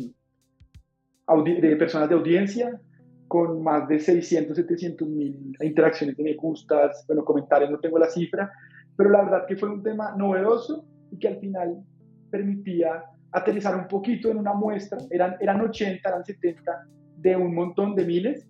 [1.45, 2.81] de personas de audiencia,
[3.27, 8.09] con más de 600, 700 mil interacciones de me gustas, bueno, comentarios, no tengo la
[8.09, 8.51] cifra,
[8.95, 11.83] pero la verdad que fue un tema novedoso y que al final
[12.31, 17.95] permitía aterrizar un poquito en una muestra, eran, eran 80, eran 70 de un montón
[17.95, 18.47] de miles,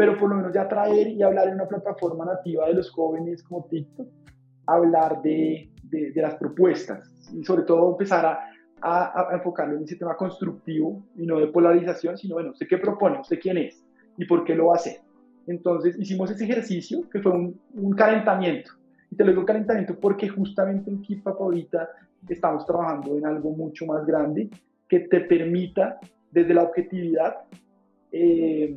[0.00, 3.42] pero por lo menos ya traer y hablar en una plataforma nativa de los jóvenes
[3.42, 4.08] como TikTok,
[4.64, 8.40] hablar de, de, las propuestas y sobre todo empezar a,
[8.80, 12.78] a, a, enfocarlo en ese tema constructivo y no de polarización, sino, bueno, sé qué
[12.78, 13.84] propone, sé quién es
[14.16, 15.02] y por qué lo va a hacer.
[15.46, 18.70] Entonces hicimos ese ejercicio que fue un, un calentamiento.
[19.10, 21.90] Y te lo digo calentamiento porque justamente en Keep ahorita
[22.26, 24.48] estamos trabajando en algo mucho más grande
[24.88, 27.36] que te permita desde la objetividad
[28.12, 28.74] eh,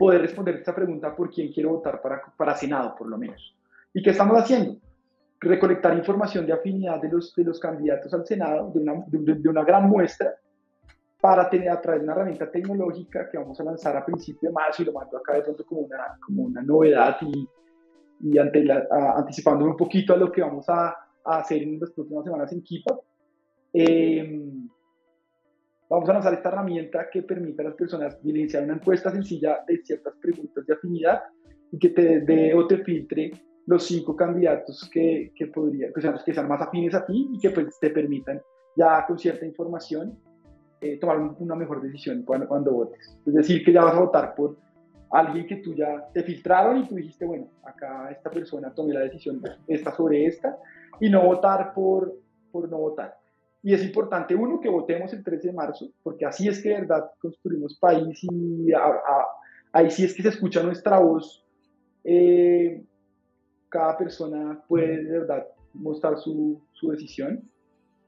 [0.00, 3.54] poder responder esta pregunta por quién quiero votar para, para Senado, por lo menos.
[3.92, 4.80] ¿Y qué estamos haciendo?
[5.38, 9.62] Recolectar información de afinidad de los, de los candidatos al Senado, de una, de, una
[9.62, 10.34] gran muestra,
[11.20, 14.54] para tener a través de una herramienta tecnológica que vamos a lanzar a principio de
[14.54, 17.46] marzo y lo mando acá de pronto como una, como una novedad y,
[18.22, 18.86] y ante la,
[19.18, 22.62] anticipando un poquito a lo que vamos a, a, hacer en las próximas semanas en
[22.62, 22.98] Kipa.
[23.74, 24.40] Eh,
[25.90, 29.78] Vamos a lanzar esta herramienta que permite a las personas iniciar una encuesta sencilla de
[29.78, 31.20] ciertas preguntas de afinidad
[31.72, 33.32] y que te dé o te filtre
[33.66, 35.50] los cinco candidatos que, que,
[36.00, 38.40] sean, que sean más afines a ti y que pues, te permitan
[38.76, 40.16] ya con cierta información
[40.80, 43.18] eh, tomar una mejor decisión cuando, cuando votes.
[43.26, 44.56] Es decir, que ya vas a votar por
[45.10, 49.00] alguien que tú ya te filtraron y tú dijiste, bueno, acá esta persona tomé la
[49.00, 50.56] decisión esta sobre esta
[51.00, 52.14] y no votar por,
[52.52, 53.19] por no votar.
[53.62, 56.80] Y es importante, uno, que votemos el 13 de marzo, porque así es que de
[56.80, 58.72] verdad construimos país y
[59.72, 61.44] ahí sí es que se escucha nuestra voz.
[62.04, 62.82] Eh,
[63.68, 67.42] cada persona puede de verdad mostrar su, su, decisión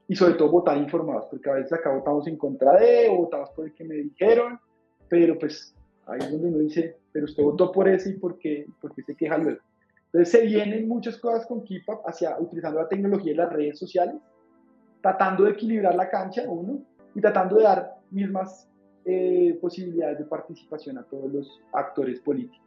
[0.08, 3.50] y sobre todo votar informados, porque a veces acá votamos en contra de o votamos
[3.50, 4.58] por el que me dijeron,
[5.08, 5.74] pero pues
[6.06, 9.02] ahí es donde uno dice, pero usted votó por ese y por qué, por qué
[9.02, 9.60] se queja luego.
[10.06, 14.16] Entonces se vienen muchas cosas con Keepup hacia utilizando la tecnología y las redes sociales
[15.02, 16.82] tratando de equilibrar la cancha, uno,
[17.14, 18.70] y tratando de dar mismas
[19.04, 22.62] eh, posibilidades de participación a todos los actores políticos.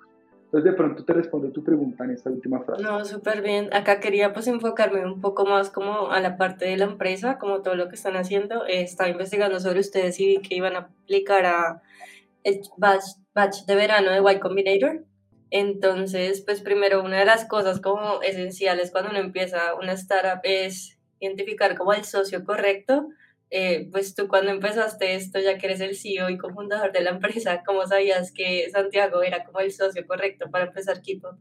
[0.45, 2.84] Entonces, de pronto te respondo tu pregunta en esta última frase.
[2.84, 3.74] No, súper bien.
[3.74, 7.62] Acá quería pues enfocarme un poco más como a la parte de la empresa, como
[7.62, 8.65] todo lo que están haciendo.
[8.65, 11.82] Eh, estaba investigando sobre ustedes y que iban a aplicar a
[12.43, 15.04] el batch, batch de verano de Y Combinator.
[15.50, 20.94] Entonces, pues primero, una de las cosas como esenciales cuando uno empieza una startup es
[21.19, 23.10] identificar como el socio correcto
[23.51, 27.12] eh, pues tú cuando empezaste esto, ya que eres el CEO y cofundador de la
[27.12, 31.38] empresa, ¿cómo sabías que Santiago era como el socio correcto para empezar Keepup?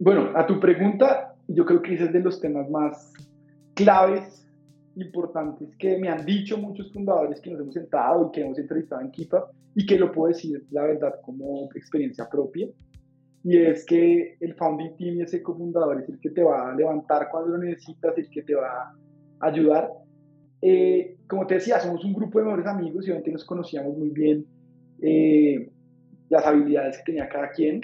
[0.00, 3.12] Bueno, a tu pregunta, yo creo que ese es de los temas más
[3.74, 4.46] claves,
[4.96, 9.00] importantes, que me han dicho muchos fundadores que nos hemos sentado y que hemos entrevistado
[9.00, 9.44] en Keepup
[9.76, 12.66] y que lo puedo decir, la verdad, como experiencia propia.
[13.44, 17.28] Y es que el founding team ese cofundador es el que te va a levantar
[17.30, 18.92] cuando lo necesitas, el que te va
[19.40, 19.90] a ayudar.
[20.60, 24.10] Eh, como te decía, somos un grupo de mejores amigos y obviamente nos conocíamos muy
[24.10, 24.44] bien
[25.00, 25.70] eh,
[26.28, 27.80] las habilidades que tenía cada quien.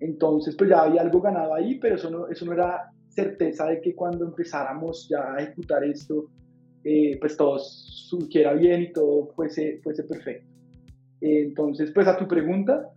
[0.00, 3.80] Entonces, pues ya había algo ganado ahí, pero eso no, eso no era certeza de
[3.80, 6.30] que cuando empezáramos ya a ejecutar esto,
[6.84, 10.50] eh, pues todo surgiera bien y todo fuese, fuese perfecto.
[11.20, 12.90] entonces, pues a tu pregunta,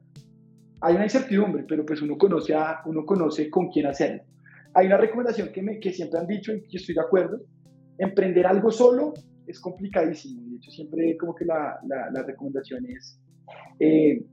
[0.81, 4.23] hay una incertidumbre, pero pues uno conoce, a, uno conoce con quién hacerlo.
[4.73, 7.39] Hay una recomendación que, me, que siempre han dicho y que estoy de acuerdo,
[7.97, 9.13] emprender algo solo
[9.47, 10.41] es complicadísimo.
[10.49, 13.19] De hecho, siempre como que la, la, recomendación es
[13.79, 14.23] eh,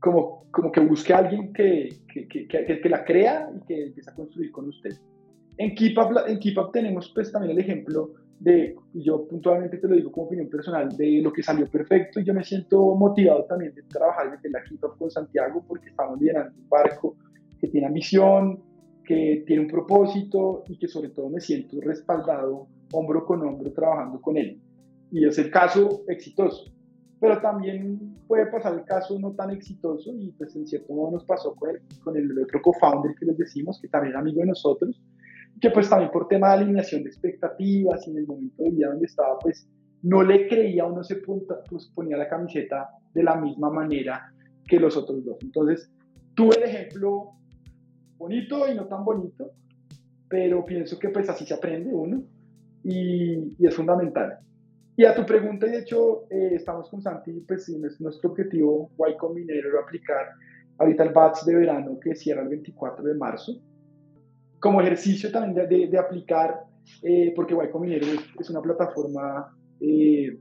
[0.00, 4.10] como, como que busque a alguien que, que, que, que, la crea y que empiece
[4.10, 4.92] a construir con usted.
[5.58, 10.10] En KeepUp, en Keep tenemos pues también el ejemplo de, yo puntualmente te lo digo
[10.10, 13.82] como opinión personal, de lo que salió perfecto y yo me siento motivado también de
[13.82, 17.16] trabajar desde la Keep con Santiago porque estamos liderando un barco
[17.60, 18.58] que tiene ambición,
[19.04, 24.20] que tiene un propósito y que sobre todo me siento respaldado hombro con hombro trabajando
[24.20, 24.58] con él.
[25.10, 26.72] Y es el caso exitoso.
[27.20, 31.24] Pero también puede pasar el caso no tan exitoso y pues en cierto modo nos
[31.24, 34.46] pasó con el, con el otro co-founder que les decimos, que también es amigo de
[34.46, 34.98] nosotros,
[35.60, 38.88] que pues también por tema de alineación de expectativas y en el momento de vida
[38.88, 39.68] donde estaba, pues
[40.02, 41.16] no le creía o no se
[41.94, 44.32] ponía la camiseta de la misma manera
[44.66, 45.36] que los otros dos.
[45.42, 45.90] Entonces,
[46.34, 47.32] tuve el ejemplo
[48.16, 49.50] bonito y no tan bonito,
[50.28, 52.22] pero pienso que pues así se aprende uno
[52.82, 54.38] y, es fundamental.
[54.96, 58.30] Y a tu pregunta, y de hecho, eh, estamos con Santi, pues sí, es nuestro
[58.30, 60.26] objetivo, Y Combinator, aplicar
[60.78, 63.60] ahorita el batch de verano que cierra el 24 de marzo
[64.60, 66.64] como ejercicio también de, aplicar,
[67.02, 70.38] eh, porque Combinator es, una plataforma eh,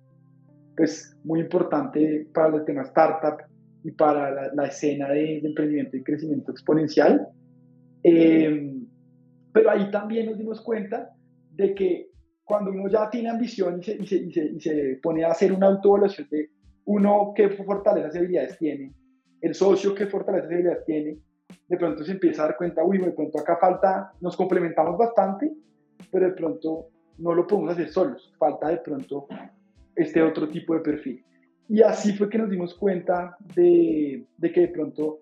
[0.76, 3.42] pues, muy importante para el tema startup
[3.84, 7.28] y para la, escena de, emprendimiento y crecimiento exponencial.
[8.04, 8.74] Eh,
[9.54, 11.10] pero ahí también nos dimos cuenta
[11.52, 12.10] de que
[12.44, 16.50] cuando uno ya tiene ambición y se pone a hacer una autoevaluación de
[16.86, 18.94] uno qué fortalezas y habilidades tiene,
[19.42, 21.18] el socio qué fortalezas y habilidades tiene,
[21.68, 25.52] de pronto se empieza a dar cuenta, uy, de pronto acá falta, nos complementamos bastante,
[26.12, 29.28] pero de pronto no lo podemos hacer solos, falta de pronto
[29.96, 31.24] este otro tipo de perfil.
[31.68, 35.20] Y así fue que nos dimos cuenta de, de que de pronto,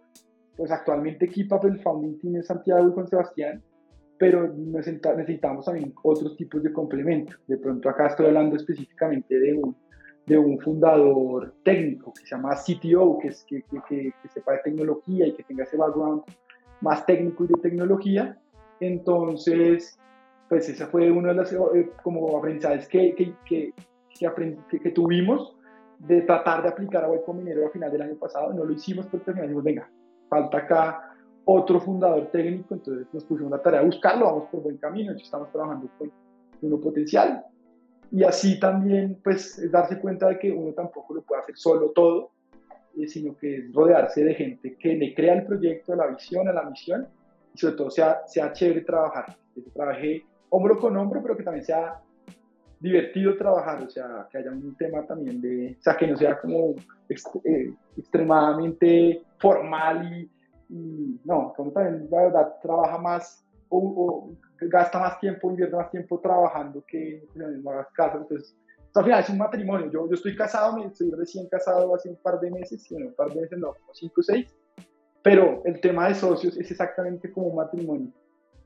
[0.56, 3.62] pues actualmente Up el founding team es Santiago y con Sebastián,
[4.18, 7.36] pero necesitamos también otros tipos de complemento.
[7.48, 9.76] De pronto acá estoy hablando específicamente de un
[10.28, 14.60] de un fundador técnico que se llama CTO, que, es, que, que, que, sepa de
[14.60, 16.24] tecnología y que tenga ese background
[16.82, 18.38] más técnico y de tecnología.
[18.82, 19.98] Entonces,
[20.50, 23.74] pues ese fue uno de los eh, como aprendizajes que, que,
[24.20, 25.56] que, tuvimos
[26.00, 28.54] de tratar de aplicar a Web Minero a final del año pasado.
[28.54, 29.90] No lo hicimos porque dijimos, venga,
[30.30, 34.76] falta acá otro fundador técnico, entonces nos pusimos la tarea de buscarlo, vamos por buen
[34.76, 36.12] camino, estamos trabajando con
[36.62, 37.46] uno potencial
[38.12, 42.32] y así también, pues, darse cuenta de que uno tampoco lo puede hacer solo todo,
[42.98, 46.54] eh, sino que es rodearse de gente que le crea el proyecto, la visión, a
[46.54, 47.08] la misión,
[47.54, 51.66] y sobre todo sea, sea chévere trabajar, que trabaje hombro con hombro, pero que también
[51.66, 52.02] sea
[52.80, 56.40] divertido trabajar, o sea, que haya un tema también de, o sea, que no sea
[56.40, 56.76] como
[57.10, 60.30] eh, extremadamente formal y,
[60.70, 66.20] y, no, como también la verdad trabaja más o, gasta más tiempo, invierte más tiempo
[66.20, 68.22] trabajando que en las mismas casas.
[68.22, 68.58] Entonces,
[68.96, 69.92] al final es un matrimonio.
[69.92, 73.14] Yo, yo estoy casado, me estoy recién casado hace un par de meses, bueno, un
[73.14, 74.56] par de meses, no, como cinco o seis.
[75.22, 78.12] Pero el tema de socios es exactamente como un matrimonio.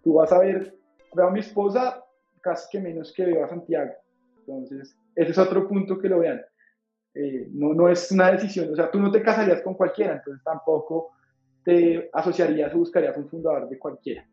[0.04, 0.76] Tú vas a ver,
[1.14, 2.04] veo a mi esposa
[2.41, 3.91] casi que menos que veo a Santiago.
[4.39, 6.41] Entonces, ese es otro punto que lo vean.
[7.14, 10.41] Eh, no, no es una decisión, o sea, tú no te casarías con cualquiera, entonces
[10.45, 11.12] tampoco
[11.64, 14.26] te asociarías o buscarías un fundador de cualquiera.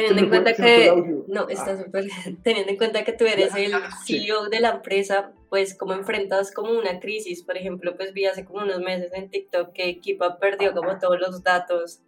[0.00, 1.82] Teniendo en cuenta que no, está ah.
[1.84, 2.06] súper
[2.42, 3.74] teniendo en cuenta que tú eres el
[4.06, 8.44] CEO de la empresa, pues cómo enfrentas como una crisis, por ejemplo, pues vi hace
[8.44, 12.00] como unos meses en TikTok que Equipa perdió como todos los datos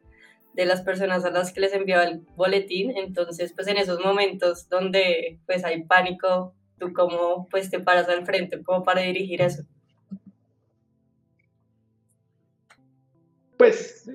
[0.54, 4.68] de las personas a las que les enviaba el boletín, entonces pues en esos momentos
[4.68, 9.64] donde pues hay pánico, tú cómo pues te paras al frente como para dirigir eso.
[13.56, 14.08] Pues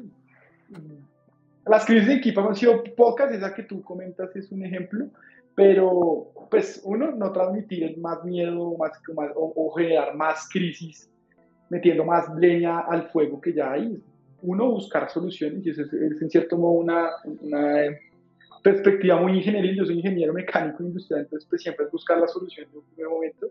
[1.69, 5.07] las crisis de equipo han sido pocas, esa que tú comentas es un ejemplo,
[5.55, 8.91] pero pues uno, no transmitir más miedo más,
[9.35, 11.09] o, generar más crisis
[11.69, 14.01] metiendo más leña al fuego que ya hay.
[14.41, 17.09] Uno, buscar soluciones, y eso es, en cierto modo una,
[17.41, 17.85] una,
[18.61, 19.77] perspectiva muy ingenieril.
[19.77, 23.11] Yo soy ingeniero mecánico industrial, entonces pues siempre es buscar la solución en un primer
[23.11, 23.47] momento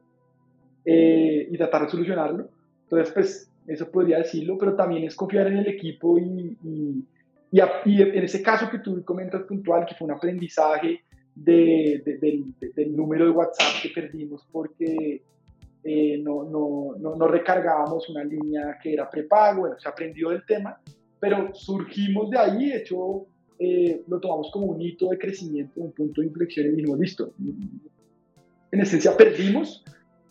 [0.84, 2.48] eh, y tratar de solucionarlo.
[2.84, 7.04] Entonces, pues eso podría decirlo, pero también es confiar en el equipo y y,
[7.52, 11.02] en ese caso que tú comentas puntual, que fue un aprendizaje
[11.34, 12.02] de,
[12.74, 15.22] del número de WhatsApp que perdimos porque
[15.84, 20.80] eh, no, no, no, recargábamos una línea que era prepago, bueno, se aprendió del tema,
[21.20, 23.26] pero surgimos de ahí, de hecho,
[23.58, 27.32] eh, lo tomamos como un hito de crecimiento, un punto de inflexión y dijimos, listo,
[28.72, 29.84] en esencia perdimos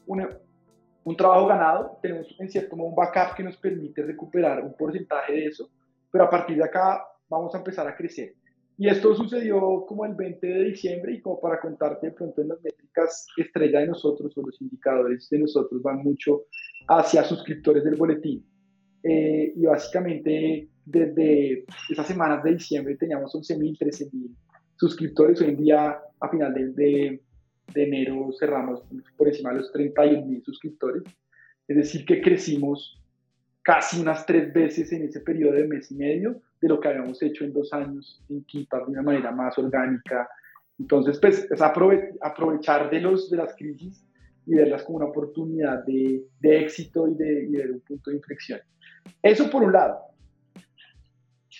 [0.07, 5.33] un trabajo ganado, tenemos en cierto modo un backup que nos permite recuperar un porcentaje
[5.33, 5.69] de eso,
[6.15, 8.35] pero a partir de acá vamos a empezar a crecer.
[8.77, 12.47] Y esto sucedió como el 20 de diciembre y como para contarte de pronto en
[12.47, 16.43] las métricas estrella de nosotros o los indicadores de nosotros van mucho
[16.87, 18.45] hacia suscriptores del boletín.
[19.03, 24.33] Eh, y básicamente desde esas semanas de diciembre teníamos 11.000, 13.000
[24.77, 25.41] suscriptores.
[25.41, 27.21] Hoy en día, a final de, de,
[27.73, 28.83] de enero, cerramos
[29.17, 31.03] por encima de los 31.000 suscriptores.
[31.67, 33.01] Es decir, que crecimos
[33.65, 37.19] casi unas tres veces en ese periodo de mes y medio de lo que habíamos
[37.23, 40.29] hecho en dos años en Kipa de una manera más orgánica.
[40.77, 44.05] Entonces, pues es aprovechar de, los, de las crisis
[44.45, 48.59] y verlas como una oportunidad de, de éxito y de, y un punto de inflexión.
[49.19, 49.97] Eso por un lado.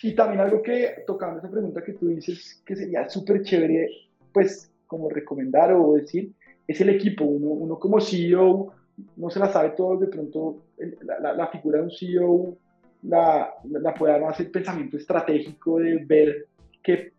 [0.03, 3.89] Y también algo que, tocando esa pregunta que tú dices, que sería súper chévere,
[4.31, 6.33] pues como recomendar o decir,
[6.67, 7.23] es el equipo.
[7.25, 8.75] Uno, uno como CEO
[9.17, 10.63] no se la sabe todo, de pronto
[11.01, 12.57] la, la, figura de un CEO
[13.03, 16.47] la, la puede dar más el pensamiento estratégico de ver
[16.81, 17.11] qué,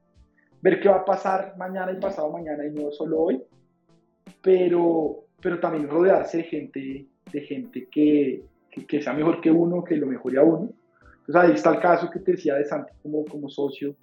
[0.62, 3.42] ver qué va a pasar mañana y pasado mañana y no solo hoy,
[4.42, 9.96] pero, pero también rodearse de gente, de gente que, que, sea mejor que uno, que
[9.96, 10.70] lo mejore a uno.
[11.20, 13.96] Entonces ahí está el caso que te decía de Santi como, como socio,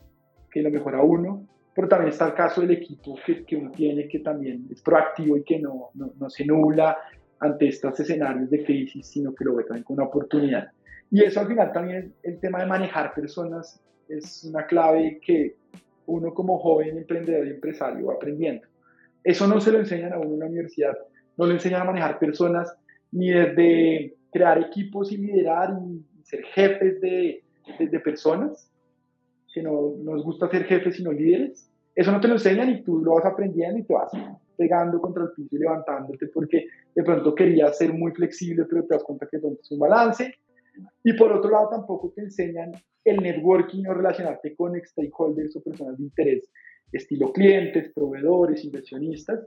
[0.52, 3.72] que lo mejora a uno, pero también está el caso del equipo que, que uno
[3.72, 6.98] tiene, que también es proactivo y que no, no, no se nubla
[7.44, 10.72] ante estos escenarios de crisis, sino que lo ve también como una oportunidad.
[11.12, 15.56] Y eso al final también el tema de manejar personas es una clave que
[16.06, 18.66] uno como joven emprendedor y empresario va aprendiendo.
[19.24, 20.98] Eso no se lo enseñan a uno en la universidad,
[21.38, 22.74] no le enseñan a manejar personas
[23.12, 27.44] ni desde crear equipos y liderar y ser jefes de,
[27.78, 28.72] de, personas,
[29.54, 31.70] que no nos gusta ser jefes sino líderes.
[31.94, 34.12] Eso no te lo enseñan y tú lo vas aprendiendo y te vas
[34.58, 38.96] pegando contra el piso y levantándote porque de pronto querías ser muy flexible, pero te
[38.96, 40.34] das cuenta que es un balance.
[41.04, 42.72] Y por otro lado, tampoco te enseñan
[43.06, 46.50] el networking o relacionarte con stakeholders o personas de interés,
[46.92, 49.46] estilo clientes, proveedores, inversionistas.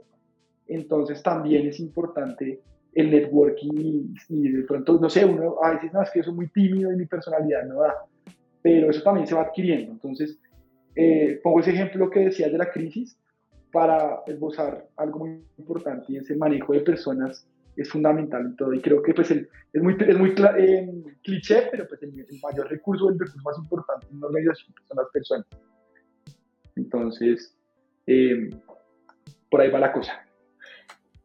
[0.69, 2.61] Entonces también es importante
[2.95, 6.35] el networking y, de pronto, no sé, uno a veces no, es que yo soy
[6.35, 7.95] muy tímido y mi personalidad no da,
[8.63, 9.93] pero eso también se va adquiriendo.
[9.93, 10.39] Entonces,
[10.95, 13.19] eh, pongo ese ejemplo que decías de la crisis,
[13.77, 17.47] para esbozar algo muy importante y es el manejo de personas
[17.77, 18.73] es fundamental y todo.
[18.73, 20.89] Y creo que pues el, es muy, es muy eh,
[21.23, 25.11] cliché, pero pues el, mayor recurso, el recurso más importante en una organización son las
[25.13, 25.47] personas.
[26.75, 27.55] Entonces,
[28.07, 28.49] eh,
[29.51, 30.27] por ahí va la cosa.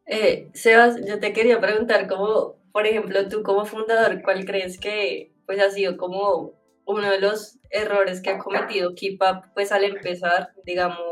[0.04, 5.32] Eh, Sebas, yo te quería preguntar, cómo, por ejemplo, tú como fundador, ¿cuál crees que
[5.46, 6.52] pues ha sido como
[6.84, 11.11] uno de los errores que ha cometido Keep Up, pues al empezar, digamos,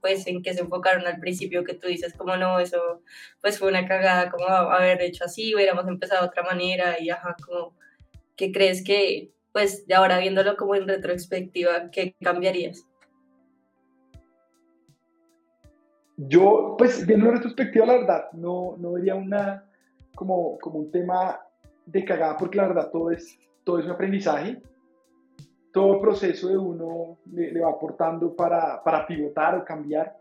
[0.00, 3.02] pues en que se enfocaron al principio que tú dices, como no, eso
[3.40, 7.36] pues fue una cagada, como haber hecho así, hubiéramos empezado de otra manera y ajá,
[7.44, 7.74] como,
[8.36, 12.86] ¿qué crees que, pues de ahora viéndolo como en retrospectiva, ¿qué cambiarías?
[16.16, 19.64] Yo, pues viendo en retrospectiva, la verdad, no, no vería una,
[20.14, 21.40] como, como un tema
[21.86, 24.60] de cagada, porque la verdad todo es, todo es un aprendizaje
[25.72, 30.16] todo proceso de uno le, va aportando para, para, pivotar o cambiar.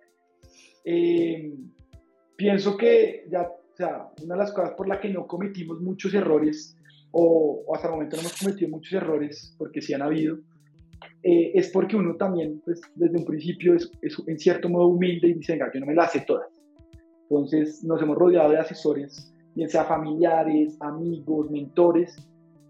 [0.84, 1.54] Eh,
[2.36, 6.14] pienso que ya, o sea, una de las cosas por las que no cometimos muchos
[6.14, 6.78] errores,
[7.12, 10.38] o, hasta el momento no hemos cometido muchos errores, porque sí han habido,
[11.24, 15.30] eh, es porque uno también, pues, desde un principio es, es, en cierto modo humilde
[15.30, 16.48] y dice, venga, yo no me las sé todas.
[17.30, 22.16] Entonces nos hemos rodeado de asesores, bien sea familiares, amigos, mentores,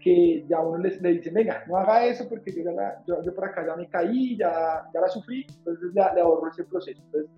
[0.00, 3.34] que ya uno les, le dice, venga, no haga eso porque yo, ya yo, yo,
[3.34, 7.00] por acá ya me caí, ya, ya la sufrí, entonces ya le ahorro ese proceso.
[7.04, 7.30] Entonces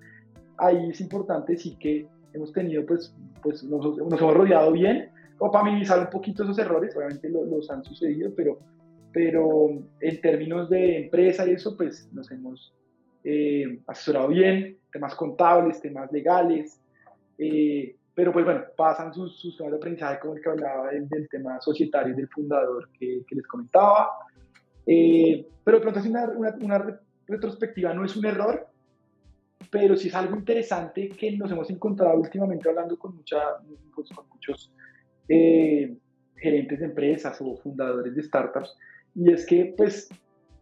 [0.58, 5.50] ahí es importante sí que hemos tenido, pues, pues nos, nos hemos rodeado bien, o
[5.50, 8.58] para minimizar un poquito esos errores, obviamente los, los han sucedido, pero
[9.12, 12.72] pero en términos de empresa y eso, pues nos hemos
[13.24, 16.80] eh, asesorado bien, temas contables, temas legales,
[17.38, 21.28] eh, pero pues bueno, pasan sus, sus temas de aprendizaje como el que hablaba del,
[21.28, 24.10] tema societario del fundador que, que les comentaba,
[24.86, 28.66] eh, pero de pronto es una, una, una, retrospectiva, no es un error,
[29.70, 33.38] pero sí es algo interesante que nos hemos encontrado últimamente hablando con, mucha,
[33.94, 34.72] pues, con muchos
[35.28, 38.76] gerentes de empresas o fundadores de startups,
[39.14, 40.08] y es que pues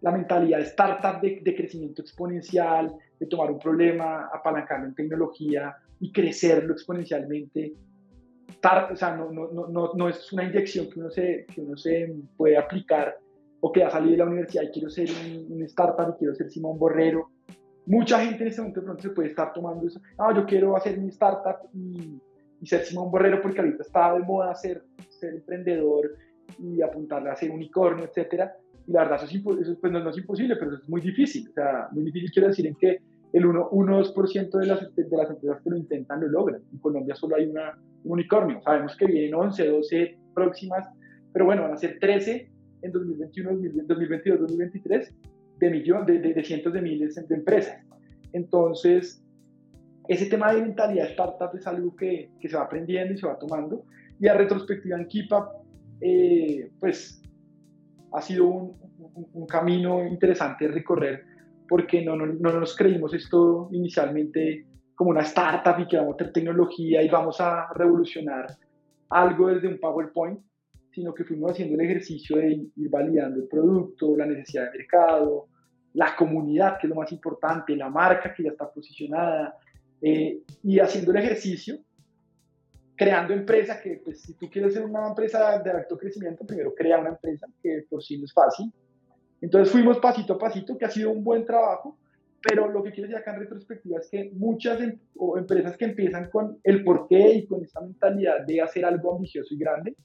[0.03, 5.74] la mentalidad de startup de, de, crecimiento exponencial, de tomar un problema, apalancarlo en tecnología
[6.01, 7.74] y crecerlo exponencialmente,
[8.61, 11.76] tar, o sea, no, no, no, no, es una inyección que uno, se, que uno
[11.76, 13.16] se puede aplicar
[13.61, 16.34] o que ha salido de la universidad y quiero ser un, un startup y quiero
[16.34, 17.30] ser Simón Borrero.
[17.86, 20.01] Mucha gente en este momento de pronto se puede estar tomando eso.
[20.18, 22.20] No, yo quiero hacer mi startup y,
[22.61, 26.11] y ser Simón Borrero porque ahorita está de moda ser, ser emprendedor
[26.59, 28.55] y apuntarle a ser unicornio, etcétera.
[28.86, 31.49] Y la verdad, eso, es, eso pues, no, es imposible, pero es muy difícil.
[31.49, 32.99] O sea, muy difícil quiero decir en que
[33.33, 36.62] el 1-2% de las, de las empresas que lo intentan lo logran.
[36.72, 38.61] En Colombia solo hay una, un unicornio.
[38.62, 40.87] Sabemos que vienen 11, 12 próximas,
[41.33, 42.51] pero bueno, van a ser 13
[42.83, 43.51] en 2021,
[43.87, 45.14] 2022, 2023
[45.59, 47.85] de, millón, de, de, de cientos de miles de empresas.
[48.33, 49.22] Entonces,
[50.09, 53.39] ese tema de mentalidad startup es algo que, que, se va aprendiendo y se va
[53.39, 53.85] tomando.
[54.18, 55.53] Y a retrospectiva en Keepa,
[56.01, 57.22] eh, pues
[58.12, 58.76] ha sido un,
[59.35, 61.24] un, camino interesante recorrer
[61.69, 66.16] porque no, no, no, nos creímos esto inicialmente como una startup y que vamos a
[66.16, 68.47] tener tecnología y vamos a revolucionar
[69.11, 70.41] algo desde un PowerPoint,
[70.91, 75.47] sino que fuimos haciendo el ejercicio de ir validando el producto, la necesidad de mercado,
[75.95, 79.57] la comunidad, que es lo más importante, la marca que ya está posicionada,
[80.01, 81.79] eh, y haciendo el ejercicio
[82.99, 86.99] creando empresa, que pues, si tú quieres ser una empresa de alto crecimiento, primero crea
[86.99, 88.73] una empresa, que por sí no es fácil.
[89.41, 91.97] Entonces fuimos pasito a pasito, que ha sido un buen trabajo,
[92.41, 95.86] pero lo que quiero decir acá en retrospectiva es que muchas em o empresas que
[95.86, 99.97] empiezan con el porqué y con esta mentalidad de hacer algo ambicioso y grande,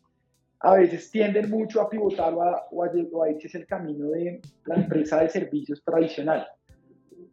[0.60, 4.10] a veces tienden mucho a pivotar o a, o a, o a irse el camino
[4.10, 6.48] de la empresa de servicios tradicional.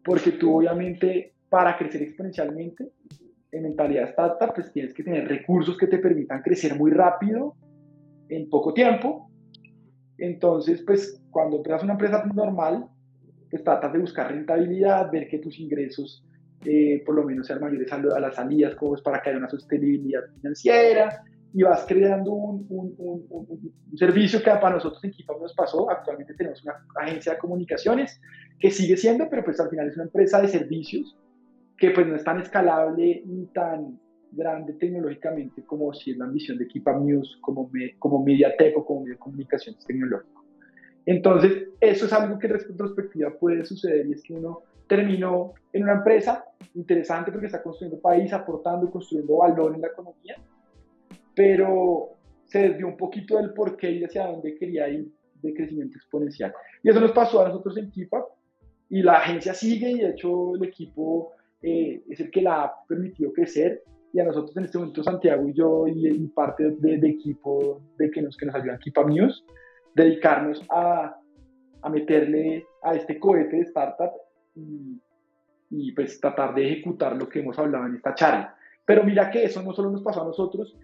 [0.05, 2.92] Porque tú obviamente para crecer exponencialmente
[3.53, 7.55] en mentalidad startup, pues tienes que tener recursos que te permitan crecer muy rápido
[8.28, 9.30] en poco tiempo.
[10.16, 12.87] Entonces, pues cuando empiezas una empresa normal,
[13.51, 16.24] pues tratas de buscar rentabilidad, ver que tus ingresos
[16.64, 19.49] eh, por lo menos sean mayores a, las salidas, como es para que haya una
[19.49, 21.22] sostenibilidad financiera,
[21.53, 22.66] y vas creando un,
[23.97, 25.91] servicio que para nosotros en Kipam nos pasó.
[25.91, 28.20] Actualmente tenemos una agencia de comunicaciones
[28.59, 31.16] que sigue siendo, pero pues al final es una empresa de servicios
[31.76, 33.99] que pues no es tan escalable ni tan
[34.33, 38.85] grande tecnológicamente como si es la ambición de Equipa News, como, me, como Mediatek o
[38.85, 40.39] como medio de comunicaciones tecnológico.
[41.07, 45.84] Entonces, eso es algo que en retrospectiva puede suceder y es que uno terminó en
[45.84, 46.44] una empresa
[46.74, 50.36] interesante porque está construyendo país, aportando, construyendo valor en la economía,
[51.34, 52.11] pero
[52.46, 55.09] se desvió un poquito del porqué y hacia dónde quería ir
[55.40, 56.53] de crecimiento exponencial.
[56.82, 58.26] Y eso nos pasó a nosotros en Kipa
[58.88, 61.32] y la agencia sigue y de hecho el equipo
[61.62, 63.82] eh, es el que la ha permitido crecer
[64.12, 68.22] y a nosotros en este momento Santiago y yo y, parte de, equipo de que
[68.22, 69.44] nos, que nos ayudan Keep News,
[69.95, 71.16] dedicarnos a,
[71.82, 74.12] a, meterle a este cohete de startup
[74.55, 75.01] y,
[75.70, 78.57] y, pues tratar de ejecutar lo que hemos hablado en esta charla.
[78.84, 80.76] Pero mira que eso no solo nos pasó a nosotros,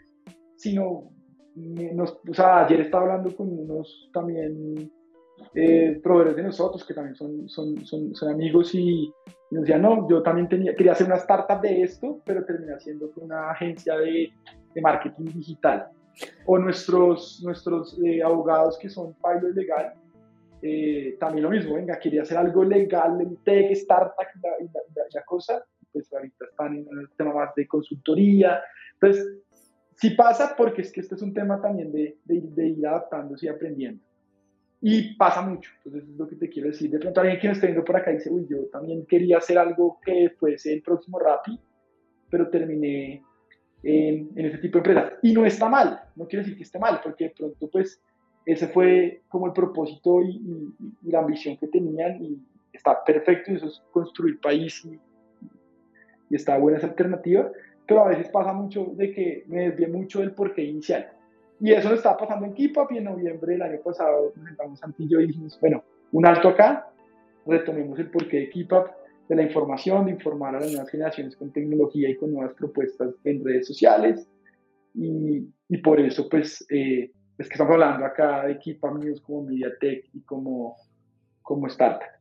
[0.56, 1.10] sino
[1.56, 4.90] nos, o ayer estaba hablando con unos también
[5.54, 9.12] eh, proveedores de nosotros que también son, son, son, son amigos y,
[9.50, 13.10] nos decían, no, yo también tenía, quería hacer una startup de esto, pero terminé haciendo
[13.16, 14.30] una agencia de,
[14.74, 15.88] de marketing digital.
[16.46, 19.94] O nuestros, nuestros eh, abogados que son pilot legal,
[20.62, 25.22] eh, también lo mismo, venga, quería hacer algo legal, en tech, startup, la, la, la,
[25.24, 28.62] cosa, pues ahorita están en el tema más de consultoría.
[28.94, 29.38] Entonces,
[29.96, 33.46] sí pasa porque es que este es un tema también de, de, de ir adaptándose
[33.46, 34.02] y aprendiendo.
[34.80, 36.90] Y pasa mucho, entonces es lo que te quiero decir.
[36.90, 39.58] De pronto alguien que me está viendo por acá dice, uy, yo también quería hacer
[39.58, 41.58] algo que fuese el próximo Rappi,
[42.30, 43.22] pero terminé
[43.82, 45.12] en, en ese tipo de empresas.
[45.22, 48.00] Y no está mal, no quiero decir que esté mal, porque de pronto pues
[48.46, 50.72] ese fue como el propósito y,
[51.02, 52.38] la ambición que tenían y
[52.72, 54.98] está perfecto y eso es construir país y,
[56.30, 57.50] y está buena esa alternativa,
[57.86, 61.10] pero a veces pasa mucho de que me desvié mucho del porqué inicial.
[61.60, 64.78] Y eso lo estaba pasando en Kipap y en noviembre del año pasado nos sentamos
[64.78, 66.90] Santillo y dijimos, bueno, un alto acá,
[67.46, 68.88] retomemos el porqué de Kipap,
[69.28, 73.14] de la información, de informar a las nuevas generaciones con tecnología y con nuevas propuestas
[73.24, 74.28] en redes sociales.
[74.94, 78.58] Y, y por eso, pues, eh, es que estamos hablando acá de
[78.98, 80.76] News como MediaTek y como,
[81.42, 82.16] como startup.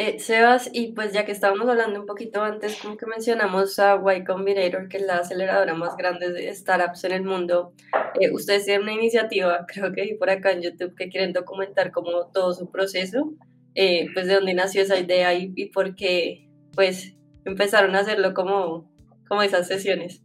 [0.00, 4.00] Eh, Sebas, y pues ya que estábamos hablando un poquito antes, como que mencionamos a
[4.16, 7.72] Y Combinator, que es la aceleradora más grande de startups en el mundo,
[8.20, 12.30] eh, ustedes tienen una iniciativa, creo que por acá en YouTube, que quieren documentar como
[12.32, 13.32] todo su proceso,
[13.80, 17.14] eh, pues de dónde nació esa idea y, y, por qué pues
[17.44, 18.90] empezaron a hacerlo como,
[19.28, 20.20] como esas sesiones.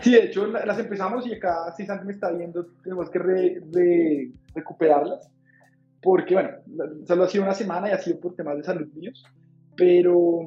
[0.00, 3.62] Sí, de hecho las empezamos y acá si Santi me está viendo, tenemos que re,
[4.56, 5.30] recuperarlas
[6.02, 6.50] porque, bueno,
[7.06, 9.24] solo ha sido una semana y ha sido por temas de salud míos,
[9.76, 10.40] pero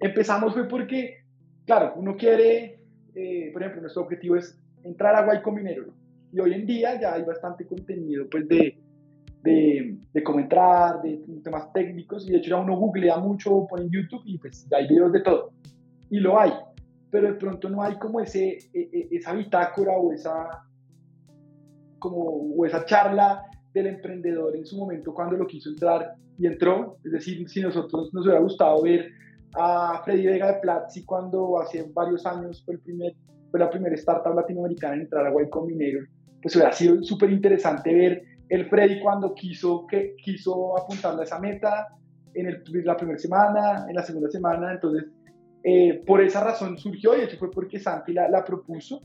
[0.00, 1.22] empezamos fue porque,
[1.64, 2.80] claro, uno quiere,
[3.14, 5.92] eh, por ejemplo, nuestro objetivo es entrar a Guay Combinator,
[6.32, 8.81] y hoy en día ya hay bastante contenido, pues, de,
[9.42, 13.84] de, de cómo entrar, de temas técnicos, y de hecho ya uno googlea mucho, pone
[13.84, 15.52] en YouTube y pues hay videos de todo,
[16.10, 16.52] y lo hay,
[17.10, 20.64] pero de pronto no hay como ese, e, e, esa bitácora o esa,
[21.98, 22.22] como,
[22.56, 26.98] o esa charla del emprendedor en su momento cuando lo quiso entrar y entró.
[27.04, 29.08] Es decir, si nosotros nos hubiera gustado ver
[29.54, 33.14] a Freddy Vega de Platzi cuando hace varios años fue, el primer,
[33.50, 36.08] fue la primera startup latinoamericana en entrar a Y Combinator,
[36.42, 41.38] pues hubiera sido súper interesante ver el Freddy cuando quiso, que, quiso apuntarle a esa
[41.38, 41.88] meta
[42.34, 44.72] en la primera semana, en la segunda semana.
[44.72, 45.04] Entonces,
[45.64, 49.00] eh, por esa razón surgió y eso fue porque Santi la, la propuso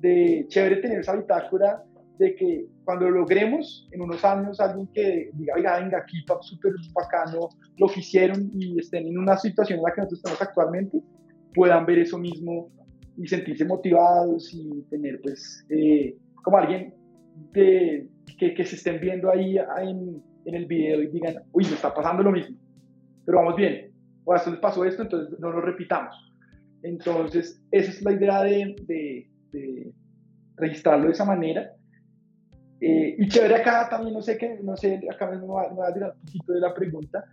[0.00, 1.84] de chévere tener esa bitácora
[2.18, 7.48] de que cuando logremos en unos años alguien que diga, oiga, venga, aquí, súper bacano,
[7.78, 11.00] lo que hicieron y estén en una situación en la que nosotros estamos actualmente,
[11.54, 12.70] puedan ver eso mismo
[13.16, 16.94] y sentirse motivados y tener pues eh, como alguien
[17.52, 21.74] de, que, que, se estén viendo ahí en, en, el video y digan, uy, me
[21.74, 22.56] está pasando lo mismo,
[23.24, 23.92] pero vamos bien,
[24.24, 26.14] o esto les pasó esto, entonces no lo repitamos.
[26.82, 29.92] Entonces, esa es la idea de, de, de
[30.56, 31.72] registrarlo de esa manera
[32.84, 35.88] eh, y chévere acá también, no sé qué, no sé, acá me va, me va
[35.88, 37.24] a tirar un poquito de la pregunta,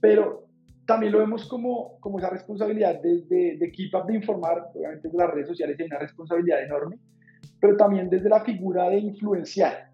[0.00, 0.48] pero
[0.86, 5.06] también lo vemos como, como esa responsabilidad de, de, de Keep Up de informar, obviamente
[5.06, 6.98] desde las redes sociales hay una responsabilidad enorme,
[7.60, 9.88] pero también desde la figura de influenciar.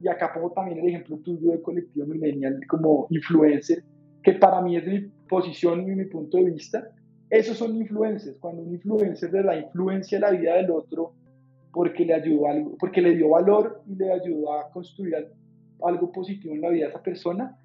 [0.00, 3.82] Y acá pongo también el ejemplo tuyo de Colectivo Millennial como influencer,
[4.22, 6.88] que para mí es mi posición y mi punto de vista,
[7.30, 8.38] esos son influencers.
[8.38, 11.12] Cuando un influencer de la influencia en la vida del otro
[11.72, 15.14] porque le, ayudó algo, porque le dio valor y le ayudó a construir
[15.82, 17.58] algo positivo en la vida de esa persona,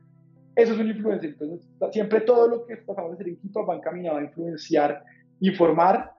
[0.55, 1.29] eso es un influencer.
[1.29, 5.03] Entonces, siempre todo lo que pasamos a hacer en equipo va encaminado a influenciar,
[5.39, 6.11] informar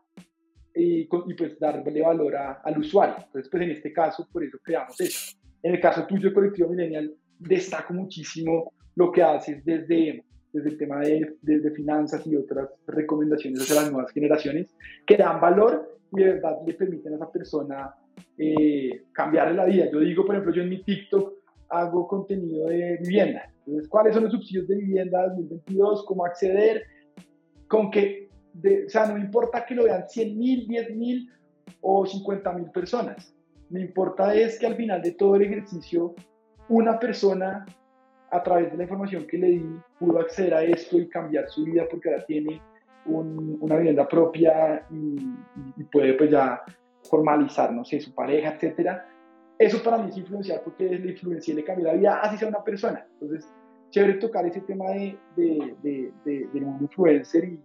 [0.75, 3.17] y, y pues darle valor al usuario.
[3.19, 5.37] Entonces, pues en este caso, por eso creamos eso.
[5.63, 11.01] En el caso tuyo, Colectivo Millennial, destaco muchísimo lo que haces desde, desde el tema
[11.01, 14.75] de, de, finanzas y otras recomendaciones hacia las nuevas generaciones
[15.07, 17.95] que dan valor y de verdad le permiten a esa persona
[18.37, 19.91] eh, cambiarle la vida.
[19.91, 21.33] Yo digo, por ejemplo, yo en mi TikTok
[21.71, 23.51] hago contenido de vivienda.
[23.67, 26.05] Entonces, ¿cuáles son los subsidios de vivienda 2022?
[26.05, 26.83] ¿Cómo acceder?
[27.69, 28.29] Con que,
[28.87, 31.31] o sea, no importa que lo vean 100 mil, 10 mil
[31.81, 33.35] o 50 mil personas.
[33.73, 36.15] Me importa es que al final de todo el ejercicio,
[36.69, 37.65] una persona,
[38.31, 41.65] a través de la información que le di, pudo acceder a esto y cambiar su
[41.65, 42.61] vida porque ahora tiene
[43.07, 45.17] una vivienda propia y,
[45.91, 46.63] puede pues ya
[47.09, 49.09] formalizar, no sé, su pareja, etcétera.
[49.59, 52.63] Eso para mí es influenciar porque la influencia le cambia la vida, así sea una
[52.63, 53.07] persona.
[53.15, 53.51] Entonces,
[53.89, 57.61] chévere tocar ese tema de, de, de, de del mundo influencer y,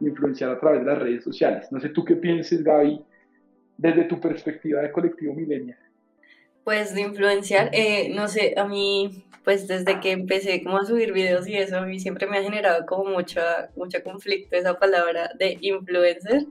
[0.00, 1.70] influenciar a través de las redes sociales.
[1.70, 3.04] No sé tú qué pienses, Gaby,
[3.80, 5.78] desde tu perspectiva de colectivo milenial.
[6.64, 11.12] Pues de influenciar, eh, no sé, a mí pues desde que empecé como a subir
[11.12, 13.40] videos y eso, a mí siempre me ha generado como mucho,
[13.74, 16.44] mucho conflicto esa palabra de influencer,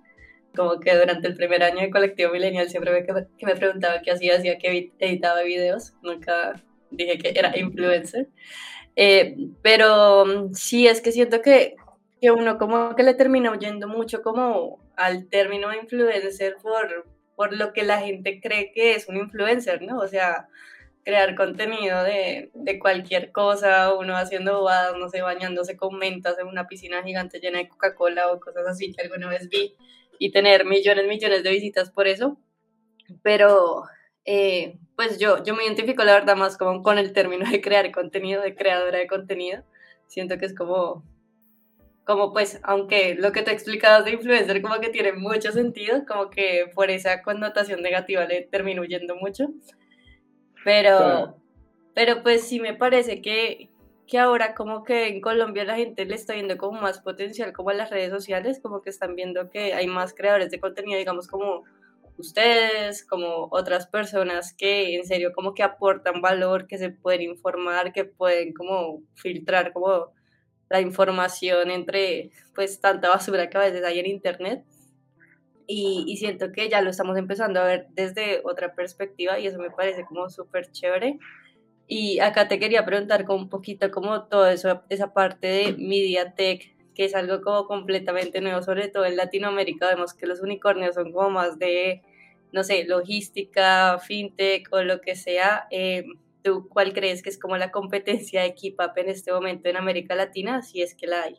[0.56, 4.12] como que durante el primer año de Colectivo Millennial siempre me, que me preguntaba qué
[4.12, 8.28] hacía, hacía que editaba videos, nunca dije que era influencer,
[8.96, 11.76] eh, pero sí es que siento que,
[12.20, 17.06] que uno como que le termina oyendo mucho como al término influencer por,
[17.40, 20.00] por lo que la gente cree que es un influencer, ¿no?
[20.00, 20.50] O sea,
[21.06, 26.68] crear contenido de, cualquier cosa, uno haciendo bobadas, no sé, bañándose con mentas en una
[26.68, 29.74] piscina gigante llena de Coca-Cola o cosas así que alguna vez vi
[30.20, 32.38] y tener millones, millones de visitas por eso.
[33.24, 33.84] Pero,
[34.26, 37.90] eh, pues yo, yo me identifico la verdad más como con el término de crear
[37.94, 39.64] contenido, de creadora de contenido.
[40.08, 41.06] Siento que es como,
[42.10, 46.32] como pues, aunque lo que te explicabas de influencer como que tiene mucho sentido, como
[46.32, 49.50] que por esa connotación negativa le termino huyendo mucho.
[50.66, 51.38] Pero,
[51.94, 53.70] pero pues sí me parece que,
[54.08, 57.70] que ahora como que en Colombia la gente le está viendo como más potencial como
[57.70, 61.28] a las redes sociales, como que están viendo que hay más creadores de contenido, digamos
[61.28, 61.66] como
[62.18, 67.94] ustedes, como otras personas que en serio como que aportan valor, que se pueden informar,
[67.94, 70.18] que pueden como filtrar como
[70.70, 74.64] la información entre pues tanta basura que a veces hay en internet.
[75.68, 79.60] Y, y siento que ya lo estamos empezando a ver desde otra perspectiva y eso
[79.60, 81.20] me parece como súper chévere.
[81.92, 86.94] Y acá te quería preguntar como un poquito como todo eso, esa parte de MediaTek,
[86.94, 89.88] que es algo como completamente nuevo, sobre todo en Latinoamérica.
[89.88, 92.04] Vemos que los unicornios son como más de,
[92.52, 95.68] no sé, logística, fintech o lo que sea.
[95.72, 96.06] Eh,
[96.42, 100.16] ¿Tú cuál crees que es como la competencia de KeepUp en este momento en América
[100.16, 101.36] Latina, si es que la hay?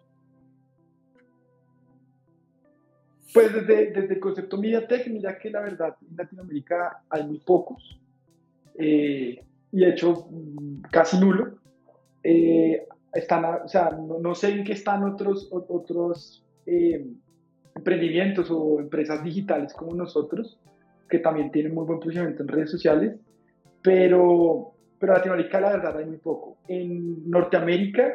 [3.32, 8.00] Pues desde, desde el concepto MediaTek, mira que la verdad en Latinoamérica hay muy pocos.
[8.76, 11.58] Eh, y de hecho mm, casi nulo.
[12.22, 17.06] Eh, están, o sea, no, sé en qué están otros, otros eh,
[17.74, 20.60] emprendimientos o empresas digitales como nosotros,
[21.08, 23.16] que también tienen muy buen posicionamiento en redes sociales,
[23.82, 26.58] pero, pero Latinoamérica la verdad hay muy poco.
[26.68, 28.12] En Norteamérica,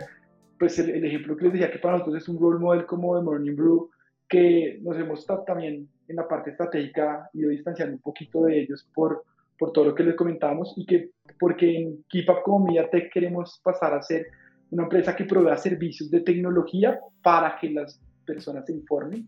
[0.59, 3.23] pues el, ejemplo que les decía que para nosotros es un role model como de
[3.23, 3.89] Morning Brew,
[4.29, 8.87] que nos hemos estado también en la parte estratégica ido distanciando un poquito de ellos
[8.93, 9.23] por,
[9.57, 11.09] por todo lo que les comentábamos y que
[11.39, 14.27] porque en KeepUp como MediaTek queremos pasar a ser
[14.69, 19.27] una empresa que provea servicios de tecnología para que las personas se informen.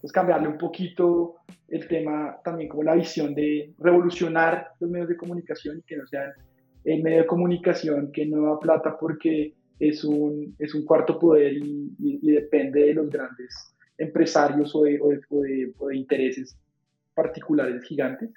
[0.00, 1.36] Pues cambiarle un poquito
[1.68, 6.06] el tema también como la visión de revolucionar los medios de comunicación y que no
[6.06, 6.32] sean
[6.86, 11.52] el medio de comunicación que no da plata porque es un, es un cuarto poder
[11.54, 16.56] y, depende de los grandes empresarios o de, o de intereses
[17.14, 18.30] particulares gigantes.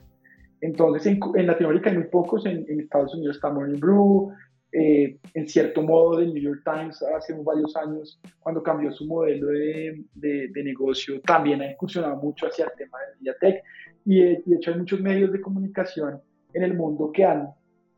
[0.61, 4.31] Entonces, en, Latinoamérica hay muy pocos, en, Estados Unidos está Morning Brew,
[4.71, 9.47] eh, en cierto modo The New York Times hace varios años, cuando cambió su modelo
[9.47, 13.63] de, de, negocio, también ha incursionado mucho hacia el tema de Mediatek
[14.05, 16.19] y, y de hecho hay muchos medios de comunicación
[16.53, 17.49] en el mundo que, han,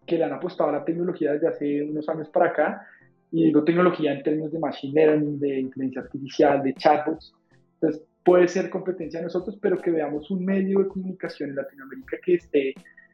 [0.06, 2.88] que le han apostado a la tecnología desde hace unos años para acá,
[3.32, 7.34] y digo tecnología en términos de machine learning, de inteligencia artificial, de chatbots.
[7.76, 12.18] Entonces, puede ser competencia de nosotros, pero que veamos un medio de comunicación en Latinoamérica
[12.24, 12.74] que esté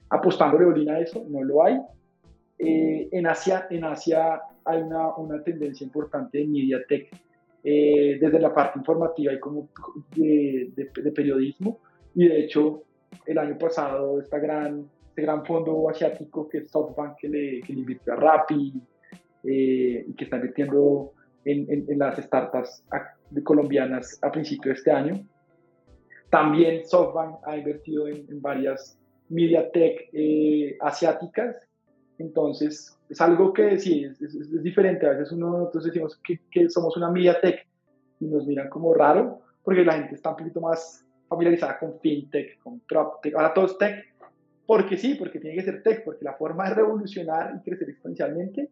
[0.10, 1.80] apostando orina a eso, no lo hay.
[2.60, 7.10] Eh, en, Asia, en Asia hay una, una tendencia importante de MediaTek,
[7.64, 9.70] eh, desde la parte informativa y como
[10.16, 11.80] de, de, periodismo,
[12.16, 12.84] y de hecho
[13.26, 17.74] el año pasado esta gran, este gran fondo asiático que es SoftBank que le, que
[17.74, 18.72] le invirtió a Rappi
[19.46, 21.12] eh, y que está invirtiendo
[21.44, 22.84] en, en, las startups
[23.32, 25.28] de colombianas a principio de este año.
[26.30, 29.00] También SoftBank ha invertido en, varias
[29.30, 31.68] MediaTek eh, asiáticas.
[32.20, 34.20] Entonces, es algo que sí, es,
[34.62, 35.08] diferente.
[35.08, 37.68] A veces uno, nosotros decimos que, que, somos una MediaTek
[38.20, 42.60] y nos miran como raro, porque la gente está un poquito más familiarizada con FinTech,
[42.60, 43.34] con PropTech.
[43.34, 44.17] Ahora todo es Tech,
[44.68, 48.70] porque sí, porque tiene que ser Tech, porque la forma de revolucionar y crecer exponencialmente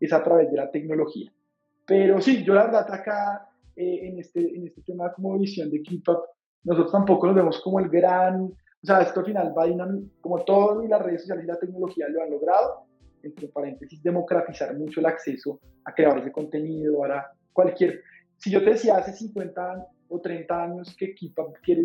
[0.00, 1.32] es a través de la tecnología.
[1.84, 5.82] Pero sí, yo la verdad acá eh, en, este, en este tema como visión de
[5.82, 6.04] Keep
[6.64, 10.44] nosotros tampoco nos vemos como el gran, o sea, esto al final va dinámico, como
[10.44, 12.86] todo y las redes sociales y la tecnología lo han logrado,
[13.24, 18.00] entre paréntesis, democratizar mucho el acceso a creadores de contenido, para cualquier,
[18.36, 21.34] si yo te decía hace 50 o 30 años que Keep
[21.64, 21.82] quiere,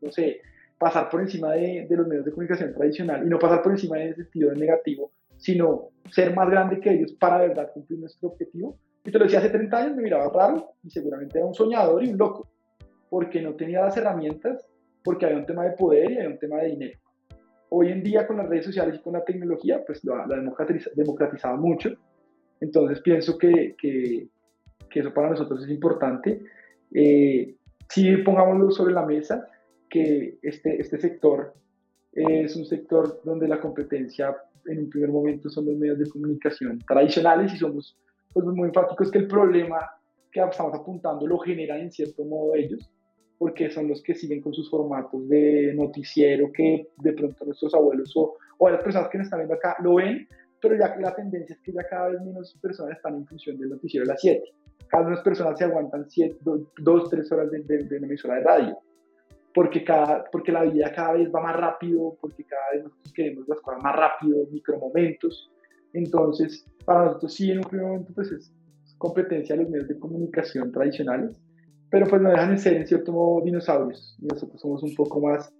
[0.00, 0.40] no sé,
[0.80, 4.00] pasar por encima de, de los medios de comunicación tradicional y no pasar por encima
[4.00, 8.30] en el sentido negativo, sino ser más grande que ellos para de verdad cumplir nuestro
[8.30, 11.54] objetivo, y te lo decía hace 30 años, me miraba raro y seguramente era un
[11.54, 12.48] soñador y un loco,
[13.10, 14.66] porque no tenía las herramientas,
[15.04, 16.98] porque había un tema de poder y había un tema de dinero.
[17.68, 20.26] Hoy en día con las redes sociales y con la tecnología, pues lo ha
[20.94, 21.90] democratizado mucho.
[22.60, 24.28] Entonces pienso que, que,
[24.90, 26.42] que, eso para nosotros es importante.
[26.92, 27.54] Eh,
[27.88, 29.48] sí, pongámoslo sobre la mesa,
[29.90, 31.54] que este, este sector
[32.12, 34.36] es un sector donde la competencia
[34.66, 37.96] en un primer momento son los medios de comunicación tradicionales y somos
[38.32, 39.78] pues muy enfático es que el problema
[40.30, 42.88] que estamos apuntando lo generan en cierto modo ellos,
[43.38, 48.12] porque son los que siguen con sus formatos de noticiero que de pronto nuestros abuelos
[48.16, 50.28] o, o las personas que nos están viendo acá lo ven,
[50.60, 53.70] pero ya la tendencia es que ya cada vez menos personas están en función del
[53.70, 54.42] noticiero de las 7.
[54.88, 56.06] Cada vez más personas se aguantan
[56.78, 58.78] 2, 3 horas de, de, de, emisora de radio.
[59.54, 63.48] Porque, cada, porque la vida cada vez va más rápido, porque cada vez nosotros queremos
[63.48, 65.50] las cosas más rápido, micromomentos.
[65.92, 68.54] Entonces, para nosotros sí, en un primer momento, pues es
[68.98, 71.34] competencia de los medios de comunicación tradicionales,
[71.90, 75.20] pero pues no dejan de ser en cierto modo dinosaurios y nosotros somos un poco
[75.20, 75.52] más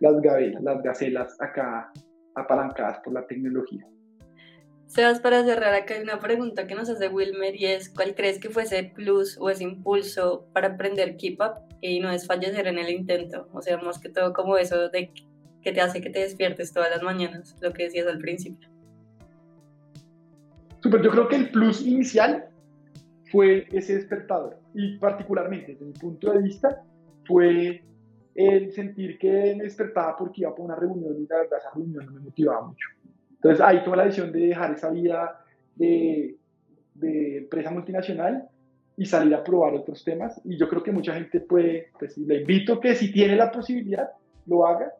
[0.00, 1.92] las gabelas, las gacelas acá
[2.34, 3.86] apalancadas por la tecnología.
[4.86, 8.40] Sebas, para cerrar acá hay una pregunta que nos hace Wilmer y es ¿cuál crees
[8.40, 12.78] que fue ese plus o ese impulso para aprender Keep Up y no desfallecer en
[12.78, 13.48] el intento?
[13.52, 15.10] O sea, más que todo como eso de
[15.62, 18.68] que te hace que te despiertes todas las mañanas, lo que decías al principio.
[20.80, 22.46] Super, yo creo que el plus inicial
[23.30, 26.82] fue ese despertador y particularmente desde mi punto de vista
[27.26, 27.82] fue
[28.34, 32.06] el sentir que me despertaba porque iba por una reunión y la verdad esa reunión
[32.06, 32.88] no me motivaba mucho.
[33.34, 35.44] Entonces ahí tomé la decisión de dejar esa vida
[35.76, 36.36] de,
[36.94, 38.48] de empresa multinacional
[39.00, 40.38] y salir a probar otros temas.
[40.44, 44.10] Y yo creo que mucha gente puede, pues le invito que si tiene la posibilidad,
[44.44, 44.92] lo haga,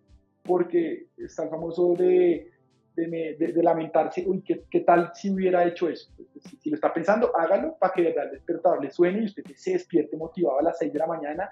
[0.43, 2.51] porque está el famoso de,
[2.97, 6.11] de, de, lamentarse, uy, ¿qué, ¿qué, tal si hubiera hecho eso?
[6.17, 9.21] Pues, si, si, lo está pensando, hágalo para que de verdad el despertador le suene
[9.21, 11.51] y usted se despierte motivado a las 6 de la mañana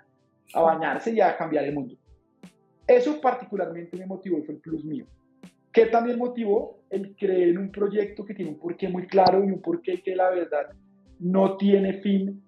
[0.55, 1.97] a bañarse y a cambiar el mundo.
[2.87, 5.05] Eso particularmente me motivó y fue el plus mío.
[5.71, 6.79] ¿Qué también motivó?
[6.89, 10.17] El creer en un proyecto que tiene un porqué muy claro y un porqué que
[10.17, 10.71] la verdad
[11.21, 12.43] no tiene fin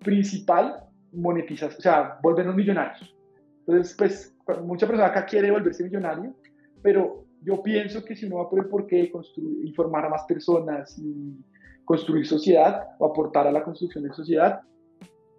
[0.00, 3.14] principal, monetizar, o sea, volvernos millonarios.
[3.60, 6.34] Entonces, pues, mucha persona acá quiere volverse millonario,
[6.82, 10.98] pero yo pienso que si uno va por el porqué, construir, informar a más personas
[10.98, 11.44] y
[11.84, 14.60] construir sociedad o aportar a la construcción de sociedad,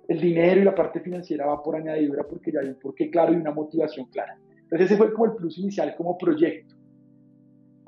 [0.07, 3.33] el dinero y la parte financiera va por añadidura porque ya hay un porqué claro
[3.33, 4.37] y una motivación clara.
[4.63, 6.75] Entonces ese fue como el plus inicial como proyecto.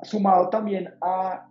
[0.02, 1.48] Sumado también a,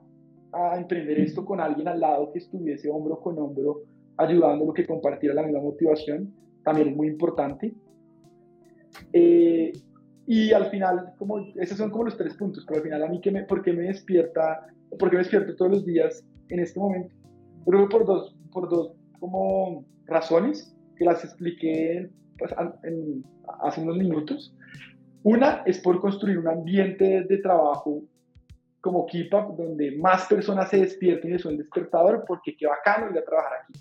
[0.51, 3.83] a emprender esto con alguien al lado que estuviese hombro con hombro
[4.17, 6.33] ayudándolo, que compartiera la misma motivación,
[6.63, 7.73] también es muy importante.
[9.13, 9.71] Eh,
[10.27, 13.21] y al final, como, esos son como los tres puntos, pero al final a mí,
[13.21, 14.67] que me, ¿por qué me despierta,
[14.99, 17.15] por qué me despierto todos los días en este momento?
[17.65, 22.51] Creo que por dos, por dos como razones que las expliqué pues,
[22.83, 23.23] en,
[23.61, 24.53] hace unos minutos.
[25.23, 28.03] Una es por construir un ambiente de trabajo
[28.81, 33.17] como Keep Up, donde más personas se despierten y son despertador, porque qué bacano ir
[33.17, 33.79] a trabajar aquí.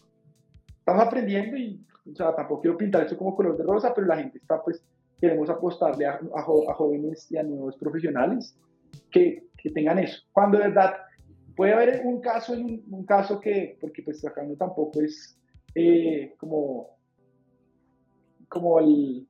[0.79, 1.81] Estamos aprendiendo y,
[2.11, 4.83] o sea, tampoco quiero pintar eso como color de rosa, pero la gente está, pues,
[5.21, 8.57] queremos apostarle a, a, a jóvenes y a nuevos profesionales
[9.11, 10.23] que, que, tengan eso.
[10.33, 10.97] Cuando de verdad
[11.57, 15.39] puede haber un caso, un, un caso que, porque pues acá no tampoco es
[15.75, 16.97] eh, como,
[18.49, 19.27] como el,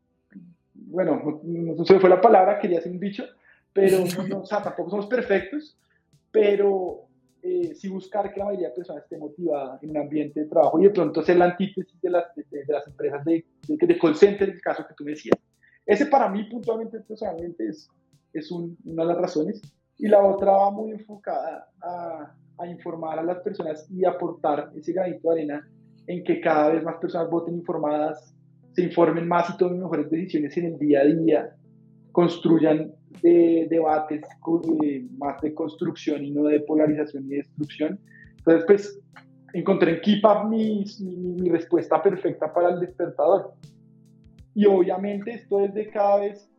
[0.74, 3.24] bueno, no, sé fue la palabra, quería hacer un dicho,
[3.72, 3.98] pero
[4.28, 5.78] no, o sea, tampoco somos perfectos,
[6.30, 7.08] pero
[7.42, 10.80] eh, sí buscar que la mayoría de personas esté motivada en un ambiente de trabajo
[10.80, 13.98] y de pronto ser la antítesis de las, de, de las empresas de, de, de,
[13.98, 15.38] call center, el caso que tú me decías.
[15.86, 17.88] Ese para mí puntualmente, personalmente, es,
[18.32, 19.62] es un, una de las razones.
[19.96, 24.92] Y la otra va muy enfocada a, a informar a las personas y aportar ese
[24.92, 25.68] granito de arena
[26.06, 28.34] en que cada vez más personas voten informadas,
[28.72, 31.56] se informen más y tomen mejores decisiones en el día a día,
[32.12, 32.92] construyan
[33.22, 34.22] eh, debates
[34.84, 37.98] eh, más de construcción y no de polarización y destrucción.
[38.38, 39.00] Entonces, pues,
[39.52, 43.52] encontré en Keep Up mi, mi, mi respuesta perfecta para el despertador.
[44.54, 46.50] Y obviamente esto es de cada vez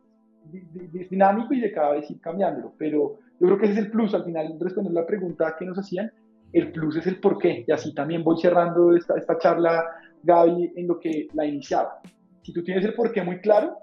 [1.10, 4.14] dinámico y de cada vez ir cambiándolo, pero yo creo que ese es el plus,
[4.14, 6.12] al final responder la pregunta que nos hacían,
[6.54, 9.86] el plus es el por qué, y así también voy cerrando esta, esta charla,
[10.24, 12.00] Gaby, en lo que la iniciaba.
[12.42, 13.78] Si tú tienes el por qué muy claro,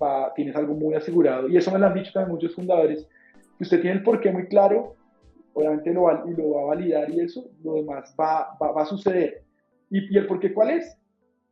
[0.00, 3.06] va, tienes algo muy asegurado, y eso me lo han dicho también muchos fundadores,
[3.60, 4.96] usted tiene el por qué muy claro,
[5.54, 8.82] obviamente lo va, y lo va a validar y eso, lo demás va, va, va
[8.82, 9.42] a suceder.
[9.90, 10.96] ¿Y, ¿Y el por qué cuál es?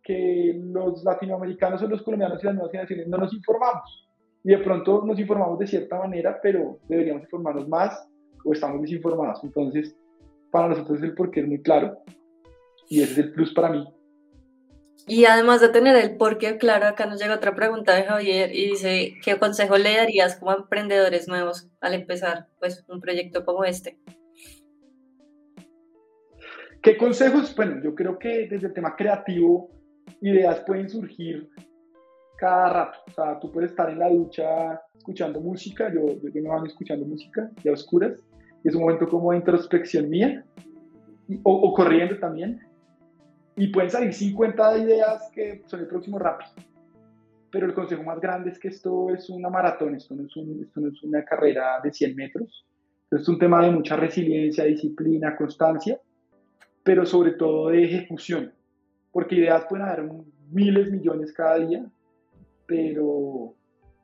[0.02, 4.08] Que los latinoamericanos o los colombianos y las nuevas generaciones no nos informamos.
[4.44, 8.08] Y de pronto nos informamos de cierta manera, pero deberíamos informarnos más
[8.44, 9.44] o estamos desinformados.
[9.44, 9.96] Entonces,
[10.50, 11.98] para nosotros el porqué es muy claro
[12.88, 13.86] y ese es el plus para mí.
[15.06, 18.68] Y además de tener el porqué claro, acá nos llega otra pregunta de Javier y
[18.68, 23.98] dice, ¿qué consejo le darías como emprendedores nuevos al empezar pues, un proyecto como este?
[26.82, 27.54] ¿Qué consejos?
[27.54, 29.70] Bueno, yo creo que desde el tema creativo,
[30.20, 31.48] ideas pueden surgir
[32.38, 32.98] cada rato.
[33.06, 37.06] O sea, tú puedes estar en la ducha escuchando música, yo, yo me van escuchando
[37.06, 38.18] música y a oscuras,
[38.64, 40.44] y es un momento como de introspección mía,
[41.44, 42.60] o, o, corriendo también,
[43.62, 46.50] y pueden salir 50 ideas que son el próximo rápido.
[47.48, 50.60] Pero el consejo más grande es que esto es una maratón, esto no es, un,
[50.64, 52.66] esto no es una carrera de 100 metros,
[53.04, 56.00] esto es un tema de mucha resiliencia, disciplina, constancia,
[56.82, 58.52] pero sobre todo de ejecución,
[59.12, 60.10] porque ideas pueden haber
[60.50, 61.86] miles, millones cada día,
[62.66, 63.54] pero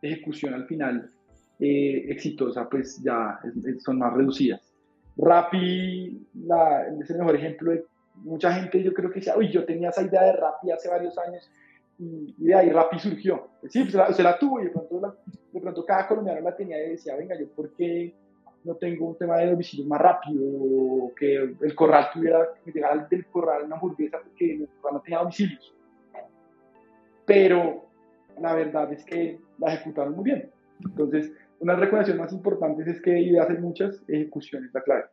[0.01, 1.11] ejecución al final
[1.59, 3.41] eh, exitosa, pues ya
[3.81, 4.61] son más reducidas.
[5.17, 7.85] Rappi la, es el mejor ejemplo de
[8.23, 11.17] mucha gente, yo creo que decía, uy, yo tenía esa idea de Rappi hace varios
[11.19, 11.51] años
[11.99, 13.49] y, de ahí Rappi surgió.
[13.61, 15.17] Pues sí, pues se la, tuvo y de pronto,
[15.53, 18.15] de pronto cada colombiano la tenía y decía, venga, yo por qué
[18.65, 23.27] no tengo un tema de domicilio más rápido, que el corral tuviera, que llegara del
[23.27, 25.75] corral una hamburguesa porque el corral no tenía domicilios.
[27.25, 27.87] Pero
[28.41, 30.51] la verdad es que la ejecutaron muy bien.
[30.85, 35.05] Entonces, una recomendación más importante es que ideas hay muchas, ejecuciones la clave.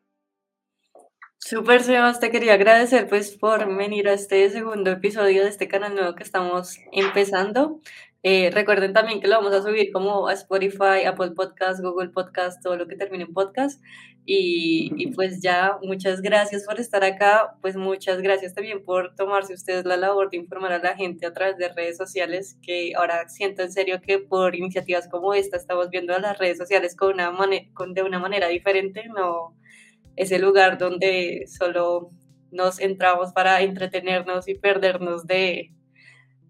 [1.47, 5.93] Súper, Sebas, te quería agradecer pues por venir a este segundo episodio de este canal
[5.93, 7.81] nuevo que estamos empezando.
[8.23, 12.63] Eh, recuerden también que lo vamos a subir como a Spotify, Apple Podcast, Google Podcast,
[12.63, 13.79] todo lo que termine en podcast.
[14.25, 17.55] Y, y, pues ya, muchas gracias por estar acá.
[17.61, 21.33] Pues muchas gracias también por tomarse ustedes la labor de informar a la gente a
[21.33, 25.91] través de redes sociales, que ahora siento en serio que por iniciativas como esta estamos
[25.91, 27.31] viendo a las redes sociales con una
[27.75, 29.03] con, de una manera diferente.
[29.15, 29.53] No
[30.15, 32.11] ese lugar donde solo
[32.51, 35.73] nos entramos para entretenernos y perdernos de,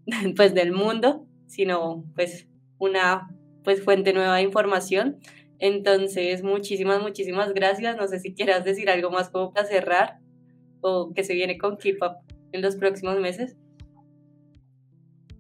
[0.36, 2.48] pues, del mundo sino pues
[2.78, 3.30] una
[3.64, 5.18] pues fuente nueva de información.
[5.58, 7.96] Entonces, muchísimas, muchísimas gracias.
[7.98, 10.20] No sé si quieras decir algo más como para cerrar
[10.82, 12.18] o que se viene con Keep Up
[12.52, 13.58] en los próximos meses.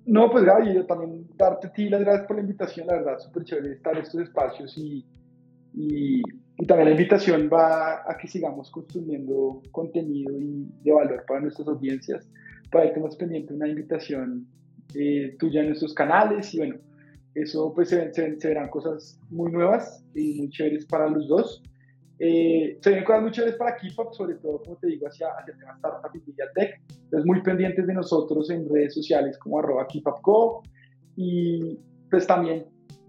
[0.05, 3.19] No, pues Gaby, yo también darte a ti las gracias por la invitación, la verdad,
[3.19, 5.03] súper chévere estar en estos espacios y,
[5.75, 6.21] y,
[6.57, 11.67] y, también la invitación va a que sigamos construyendo contenido y de valor para nuestras
[11.67, 12.27] audiencias.
[12.71, 14.47] Por ahí tenemos pendiente una invitación
[14.93, 16.75] eh, tuya en nuestros canales y bueno,
[17.33, 21.63] eso pues se, se, verán cosas muy nuevas y muy chéveres para los dos.
[22.17, 25.53] Eh, se ven cosas muy chéveres para Keepup, sobre todo, como te digo, hacia, hacia
[25.53, 26.81] el tema Startup y Tech.
[26.89, 30.63] Entonces, muy pendientes de nosotros en redes sociales como arroba KeepUpCo.
[31.17, 31.77] Y
[32.09, 32.65] pues también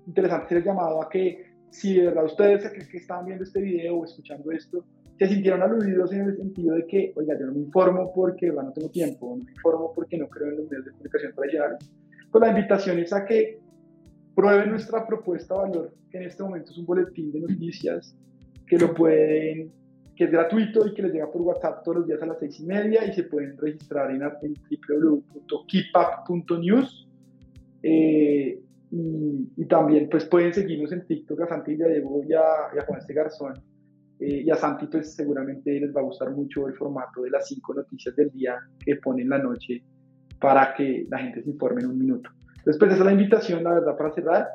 [0.06, 1.45] interesante ser llamado a que
[1.76, 4.84] si de verdad ustedes que, que están viendo este video o escuchando esto,
[5.18, 8.72] se sintieron aludidos en el sentido de que, oiga, yo no me informo porque no
[8.72, 11.90] tengo tiempo, no me informo porque no creo en los medios de comunicación tradicionales.
[12.32, 13.58] Pues la invitación es a que
[14.34, 18.16] prueben nuestra propuesta de valor, que en este momento es un boletín de noticias,
[18.66, 19.70] que lo pueden,
[20.16, 22.58] que es gratuito y que les llega por WhatsApp todos los días a las seis
[22.60, 24.54] y media y se pueden registrar en, en
[24.88, 27.06] www.keepup.news.
[27.82, 28.62] Eh,
[29.56, 32.42] y, también pues pueden seguirnos en TikTok a Santilla Diego y a,
[32.74, 33.54] y a Juan este Garzón
[34.18, 37.48] eh, y a Santi, pues seguramente les va a gustar mucho el formato de las
[37.48, 39.82] cinco noticias del día que pone en la noche
[40.40, 42.30] para que la gente se informe en un minuto.
[42.58, 44.48] Entonces, pues esa es la invitación, la verdad, para cerrar.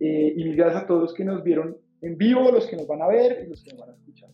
[0.00, 3.02] Eh, y gracias a todos los que nos vieron en vivo, los que nos van
[3.02, 4.30] a ver y los que nos van a escuchar.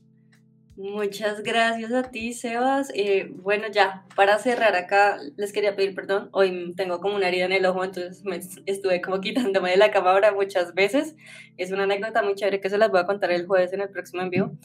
[0.83, 2.91] Muchas gracias a ti, Sebas.
[2.95, 6.31] Eh, bueno, ya, para cerrar acá, les quería pedir perdón.
[6.33, 9.91] Hoy tengo como una herida en el ojo, entonces me estuve como quitándome de la
[9.91, 11.17] cámara muchas veces.
[11.59, 13.91] Es una anécdota muy chévere que se las voy a contar el jueves en el
[13.91, 14.57] próximo envío.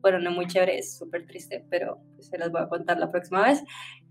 [0.00, 3.42] Bueno, no muy chévere, es súper triste, pero se las voy a contar la próxima
[3.44, 3.64] vez.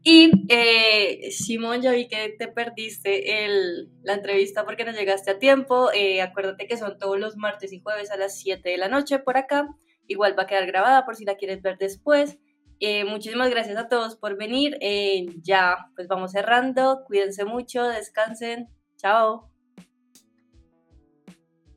[0.04, 5.40] Y eh, Simón, ya vi que te perdiste el, la entrevista porque no llegaste a
[5.40, 5.94] tiempo.
[5.94, 9.20] Eh, acuérdate que son todos los martes y jueves a las 7 de la noche
[9.20, 9.70] por acá.
[10.08, 12.38] Igual va a quedar grabada por si la quieres ver después.
[12.80, 14.78] Eh, muchísimas gracias a todos por venir.
[14.82, 17.04] Eh, ya, pues vamos cerrando.
[17.06, 18.70] Cuídense mucho, descansen.
[18.98, 19.53] Chao.